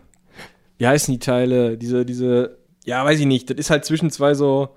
wie 0.79 0.87
heißen 0.87 1.13
die 1.13 1.19
Teile? 1.21 1.79
Diese, 1.79 2.05
diese, 2.05 2.59
ja, 2.85 3.05
weiß 3.05 3.21
ich 3.21 3.27
nicht. 3.27 3.49
Das 3.51 3.57
ist 3.59 3.71
halt 3.71 3.85
zwischen 3.85 4.11
zwei 4.11 4.35
so 4.35 4.71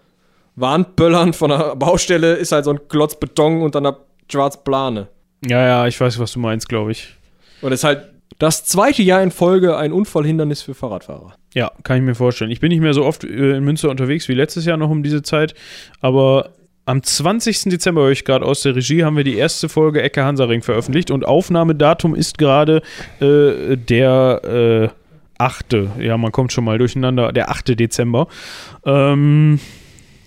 Warnböllern 0.57 1.33
von 1.33 1.49
der 1.49 1.75
Baustelle, 1.75 2.33
ist 2.33 2.51
halt 2.51 2.65
so 2.65 2.71
ein 2.71 2.79
Klotz 2.89 3.17
Beton 3.17 3.61
und 3.61 3.75
dann 3.75 3.85
eine 3.85 3.97
schwarz 4.29 4.63
Plane. 4.63 5.07
Ja, 5.45 5.65
ja, 5.65 5.87
ich 5.87 5.99
weiß, 5.99 6.19
was 6.19 6.33
du 6.33 6.39
meinst, 6.39 6.67
glaube 6.67 6.91
ich. 6.91 7.15
Und 7.61 7.71
es 7.71 7.81
ist 7.81 7.83
halt 7.83 8.09
das 8.39 8.65
zweite 8.65 9.03
Jahr 9.03 9.21
in 9.21 9.31
Folge 9.31 9.77
ein 9.77 9.93
Unfallhindernis 9.93 10.61
für 10.61 10.73
Fahrradfahrer. 10.73 11.33
Ja, 11.53 11.71
kann 11.83 11.97
ich 11.97 12.03
mir 12.03 12.15
vorstellen. 12.15 12.51
Ich 12.51 12.59
bin 12.59 12.69
nicht 12.69 12.81
mehr 12.81 12.93
so 12.93 13.05
oft 13.05 13.23
äh, 13.23 13.57
in 13.57 13.63
Münster 13.63 13.89
unterwegs 13.89 14.27
wie 14.27 14.33
letztes 14.33 14.65
Jahr 14.65 14.77
noch 14.77 14.89
um 14.89 15.03
diese 15.03 15.21
Zeit, 15.21 15.53
aber 16.01 16.51
am 16.85 17.03
20. 17.03 17.63
Dezember 17.65 18.01
höre 18.01 18.11
ich 18.11 18.25
gerade 18.25 18.45
aus 18.45 18.61
der 18.61 18.75
Regie, 18.75 19.03
haben 19.03 19.17
wir 19.17 19.25
die 19.25 19.35
erste 19.35 19.67
Folge 19.67 20.01
Ecke 20.01 20.23
Hansaring 20.23 20.61
veröffentlicht 20.61 21.11
und 21.11 21.25
Aufnahmedatum 21.25 22.15
ist 22.15 22.37
gerade 22.37 22.81
äh, 23.19 23.75
der 23.75 24.41
äh, 24.43 24.89
8. 25.37 25.75
Ja, 25.99 26.17
man 26.17 26.31
kommt 26.31 26.53
schon 26.53 26.63
mal 26.63 26.77
durcheinander, 26.77 27.31
der 27.33 27.49
8. 27.49 27.79
Dezember. 27.79 28.27
Ähm, 28.85 29.59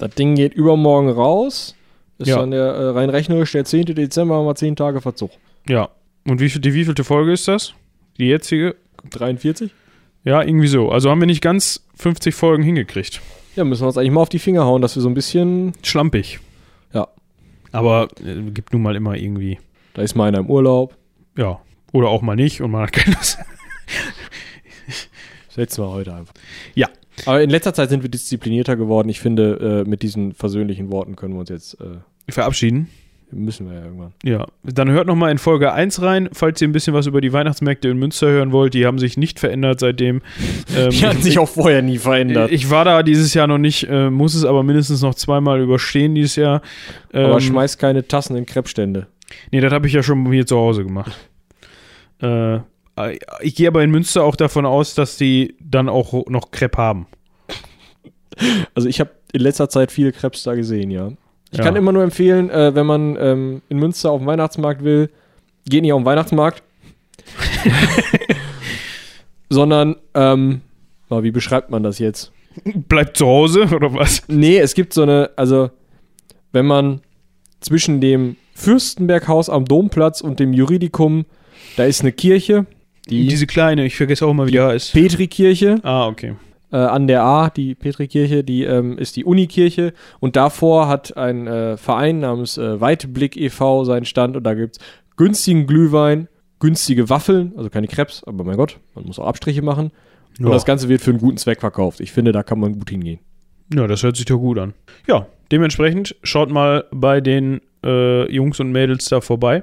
Das 0.01 0.15
Ding 0.15 0.35
geht 0.35 0.55
übermorgen 0.55 1.09
raus. 1.11 1.77
Ist 2.19 2.29
Ja. 2.29 2.37
dann 2.39 2.51
der 2.51 2.65
äh, 2.65 2.89
rein 2.91 3.09
rechnerisch 3.11 3.53
der 3.53 3.65
10. 3.65 3.87
Dezember, 3.95 4.35
haben 4.37 4.47
wir 4.47 4.55
10 4.55 4.77
Tage 4.77 5.01
Verzug. 5.01 5.31
ja. 5.69 5.89
Und 6.29 6.39
wie, 6.39 6.51
viel- 6.51 6.61
die 6.61 6.75
wievielte 6.75 7.03
Folge 7.03 7.33
ist 7.33 7.49
das? 7.49 7.73
Die 8.19 8.27
jetzige? 8.27 8.77
43? 9.09 9.73
Ja, 10.23 10.43
irgendwie 10.43 10.67
so. 10.69 10.91
Also 10.91 11.09
haben 11.09 11.19
wir 11.21 11.27
nicht 11.27 11.41
ganz 11.41 11.83
50 11.97 12.35
Folgen 12.35 12.63
hingekriegt. 12.63 13.23
Ja, 13.57 13.65
müssen 13.65 13.83
wir 13.83 13.87
uns 13.87 13.97
eigentlich 13.97 14.11
mal 14.11 14.21
auf 14.21 14.29
die 14.29 14.39
Finger 14.39 14.65
hauen, 14.67 14.83
dass 14.83 14.95
wir 14.97 15.03
so 15.03 15.09
ein 15.09 15.15
bisschen. 15.15 15.73
Schlampig. 15.83 16.39
Ja. 16.93 17.09
Aber 17.73 18.09
äh, 18.23 18.51
gibt 18.51 18.75
nun 18.75 18.83
mal 18.83 18.97
immer 18.97 19.17
irgendwie. 19.17 19.59
Da 19.95 20.03
ist 20.03 20.15
mal 20.15 20.27
einer 20.29 20.41
im 20.41 20.51
Urlaub. 20.51 20.95
Ja. 21.39 21.59
Oder 21.93 22.09
auch 22.09 22.21
mal 22.21 22.37
nicht 22.37 22.61
und 22.61 22.71
man 22.71 22.83
hat 22.83 22.93
keine 22.93 23.17
Lust. 23.17 23.39
Setzen 25.49 25.83
wir 25.83 25.91
heute 25.91 26.15
einfach. 26.15 26.35
Ja. 26.75 26.89
Aber 27.27 27.43
in 27.43 27.51
letzter 27.51 27.75
Zeit 27.75 27.91
sind 27.91 28.03
wir 28.03 28.11
disziplinierter 28.11 28.77
geworden. 28.77 29.09
Ich 29.09 29.21
finde, 29.21 29.83
äh, 29.87 29.89
mit 29.89 30.03
diesen 30.03 30.33
versöhnlichen 30.33 30.91
Worten 30.93 31.17
können 31.17 31.35
wir 31.35 31.41
uns 31.41 31.51
jetzt. 31.51 31.75
Äh, 31.81 32.33
Verabschieden. 32.33 32.89
müssen 33.33 33.69
wir 33.69 33.77
ja 33.79 33.85
irgendwann. 33.85 34.13
Ja. 34.25 34.47
Dann 34.63 34.91
hört 34.91 35.07
noch 35.07 35.15
mal 35.17 35.31
in 35.31 35.39
Folge 35.39 35.73
1 35.73 36.01
rein, 36.03 36.29
falls 36.33 36.61
ihr 36.61 36.69
ein 36.69 36.73
bisschen 36.73 36.95
was 36.95 37.07
über 37.07 37.21
die 37.21 37.33
Weihnachtsmärkte 37.33 37.89
in 37.89 37.99
Münster 37.99 38.29
hören 38.29 38.53
wollt. 38.53 38.75
Die 38.75 38.87
haben 38.87 38.99
sich 38.99 39.17
nicht 39.17 39.39
verändert 39.41 39.81
seitdem. 39.81 40.23
Ähm, 40.77 40.91
Die 40.91 41.05
hat 41.05 41.17
sich 41.21 41.39
auch 41.41 41.49
vorher 41.49 41.83
nie 41.83 41.99
verändert. 41.99 42.53
ich 42.53 42.71
war 42.71 42.85
da 42.85 43.03
dieses 43.03 43.35
Jahr 43.35 43.49
noch 43.49 43.59
nicht, 43.59 43.89
äh, 43.91 44.09
muss 44.09 44.35
es 44.37 44.45
aber 44.45 44.63
mindestens 44.63 45.03
noch 45.03 45.17
zweimal 45.17 45.61
überstehen 45.61 46.15
dieses 46.15 46.37
Jahr. 46.37 46.63
Ähm, 47.13 47.27
aber 47.27 47.41
schmeiß 47.41 47.77
keine 47.79 48.07
Tassen 48.07 48.37
in 48.37 48.47
Kreppstände. 48.47 49.09
Nee, 49.51 49.61
das 49.61 49.73
habe 49.73 49.89
ich 49.89 49.93
ja 49.93 50.03
schon 50.05 50.31
hier 50.31 50.47
zu 50.47 50.57
Hause 50.57 50.85
gemacht. 50.85 51.11
Äh, 52.21 52.61
ich 53.41 53.55
gehe 53.55 53.69
aber 53.69 53.83
in 53.83 53.91
Münster 53.91 54.25
auch 54.25 54.37
davon 54.37 54.67
aus, 54.67 54.95
dass 54.95 55.17
die 55.17 55.57
dann 55.61 55.89
auch 55.89 56.27
noch 56.29 56.51
Crepe 56.51 56.77
haben. 56.79 57.07
Also 58.75 58.89
ich 58.89 59.01
habe 59.01 59.11
in 59.33 59.41
letzter 59.41 59.69
Zeit 59.69 59.91
viele 59.93 60.13
Krebs 60.13 60.43
da 60.43 60.55
gesehen, 60.55 60.91
ja. 60.91 61.11
Ich 61.51 61.59
Ja. 61.59 61.65
kann 61.65 61.77
immer 61.77 61.93
nur 61.93 62.03
empfehlen, 62.03 62.49
äh, 62.51 62.75
wenn 62.75 62.87
man 62.87 63.17
ähm, 63.21 63.63
in 63.69 63.79
Münster 63.79 64.11
auf 64.11 64.21
den 64.21 64.27
Weihnachtsmarkt 64.27 64.85
will, 64.85 65.11
geht 65.69 65.83
nicht 65.83 65.93
auf 65.93 66.01
den 66.01 66.07
Weihnachtsmarkt. 66.07 66.63
Sondern, 69.49 69.97
ähm, 70.15 70.61
na, 71.09 71.23
wie 71.23 71.31
beschreibt 71.33 71.71
man 71.71 71.83
das 71.83 71.99
jetzt? 71.99 72.33
Bleibt 72.65 73.17
zu 73.17 73.27
Hause 73.27 73.63
oder 73.75 73.93
was? 73.95 74.23
Nee, 74.29 74.59
es 74.59 74.75
gibt 74.75 74.93
so 74.93 75.03
eine, 75.03 75.31
also 75.37 75.71
wenn 76.53 76.67
man 76.67 77.01
zwischen 77.61 78.01
dem 78.01 78.37
Fürstenberghaus 78.55 79.49
am 79.49 79.65
Domplatz 79.65 80.21
und 80.21 80.39
dem 80.41 80.53
Juridikum, 80.53 81.25
da 81.77 81.85
ist 81.85 82.01
eine 82.03 82.13
Kirche, 82.13 82.67
die 83.11 83.27
Diese 83.27 83.47
kleine, 83.47 83.85
ich 83.85 83.97
vergesse 83.97 84.25
auch 84.27 84.31
immer, 84.31 84.47
wie 84.47 84.53
die 84.53 84.61
heißt. 84.61 84.93
Petrikirche 84.93 85.81
Ah, 85.83 86.07
okay. 86.07 86.35
äh, 86.73 86.77
an 86.77 87.07
der 87.07 87.23
A, 87.23 87.51
die 87.51 87.75
Petrikirche, 87.75 88.43
die 88.45 88.65
ähm, 88.65 88.97
ist 88.99 89.17
die 89.17 89.25
Unikirche 89.25 89.93
und 90.21 90.37
davor 90.37 90.89
hat 90.89 91.17
ein 91.17 91.47
äh, 91.47 91.77
Verein 91.77 92.21
namens 92.21 92.57
äh, 92.59 92.81
Weitblick 92.81 93.37
e.V. 93.37 93.85
seinen 93.85 94.05
Stand 94.05 94.37
und 94.37 94.45
da 94.45 94.55
gibt 94.55 94.77
es 94.77 94.83
günstigen 95.17 95.67
Glühwein, 95.67 96.29
günstige 96.61 97.09
Waffeln, 97.11 97.53
also 97.57 97.69
keine 97.71 97.89
Krebs, 97.89 98.23
aber 98.25 98.45
mein 98.45 98.57
Gott, 98.57 98.79
man 98.95 99.05
muss 99.07 99.19
auch 99.19 99.27
Abstriche 99.27 99.63
machen. 99.63 99.91
Ja. 100.39 100.47
Und 100.47 100.53
das 100.53 100.65
Ganze 100.65 100.89
wird 100.89 101.01
für 101.03 101.11
einen 101.11 101.19
guten 101.21 101.37
Zweck 101.37 101.61
verkauft. 101.61 102.01
Ich 102.01 102.13
finde, 102.13 102.33
da 102.33 102.43
kann 102.43 102.59
man 102.61 102.75
gut 102.75 102.89
hingehen. 102.89 103.19
Ja, 103.75 103.87
das 103.87 104.03
hört 104.03 104.17
sich 104.17 104.25
doch 104.25 104.39
gut 104.39 104.59
an. 104.59 104.75
Ja, 105.07 105.27
dementsprechend 105.53 106.17
schaut 106.23 106.51
mal 106.51 106.85
bei 106.91 107.21
den 107.21 107.61
äh, 107.85 108.31
Jungs 108.33 108.61
und 108.61 108.73
Mädels 108.73 109.07
da 109.07 109.21
vorbei. 109.21 109.63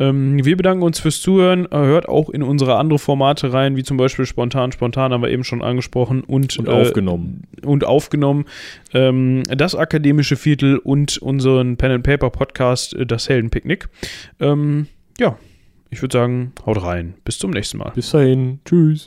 Ähm, 0.00 0.44
wir 0.44 0.56
bedanken 0.56 0.82
uns 0.84 1.00
fürs 1.00 1.20
Zuhören. 1.20 1.66
Äh, 1.66 1.76
Hört 1.76 2.08
auch 2.08 2.30
in 2.30 2.42
unsere 2.42 2.76
andere 2.76 2.98
Formate 2.98 3.52
rein, 3.52 3.76
wie 3.76 3.82
zum 3.82 3.96
Beispiel 3.96 4.26
Spontan. 4.26 4.70
Spontan 4.72 5.12
haben 5.12 5.22
wir 5.22 5.30
eben 5.30 5.44
schon 5.44 5.62
angesprochen 5.62 6.22
und, 6.22 6.58
Und 6.58 6.68
äh, 6.68 6.70
aufgenommen. 6.70 7.42
und 7.64 7.84
aufgenommen. 7.84 8.44
Ähm, 8.94 9.42
das 9.48 9.74
akademische 9.74 10.36
Viertel 10.36 10.78
und 10.78 11.18
unseren 11.18 11.76
Pen 11.76 11.90
and 11.90 12.04
Paper 12.04 12.30
Podcast, 12.30 12.94
äh, 12.94 13.06
das 13.06 13.28
Heldenpicknick. 13.28 13.88
Ähm, 14.40 14.86
ja, 15.18 15.36
ich 15.90 16.00
würde 16.02 16.12
sagen, 16.12 16.52
haut 16.64 16.82
rein. 16.82 17.14
Bis 17.24 17.38
zum 17.38 17.50
nächsten 17.50 17.78
Mal. 17.78 17.92
Bis 17.94 18.10
dahin. 18.10 18.60
Tschüss. 18.64 19.06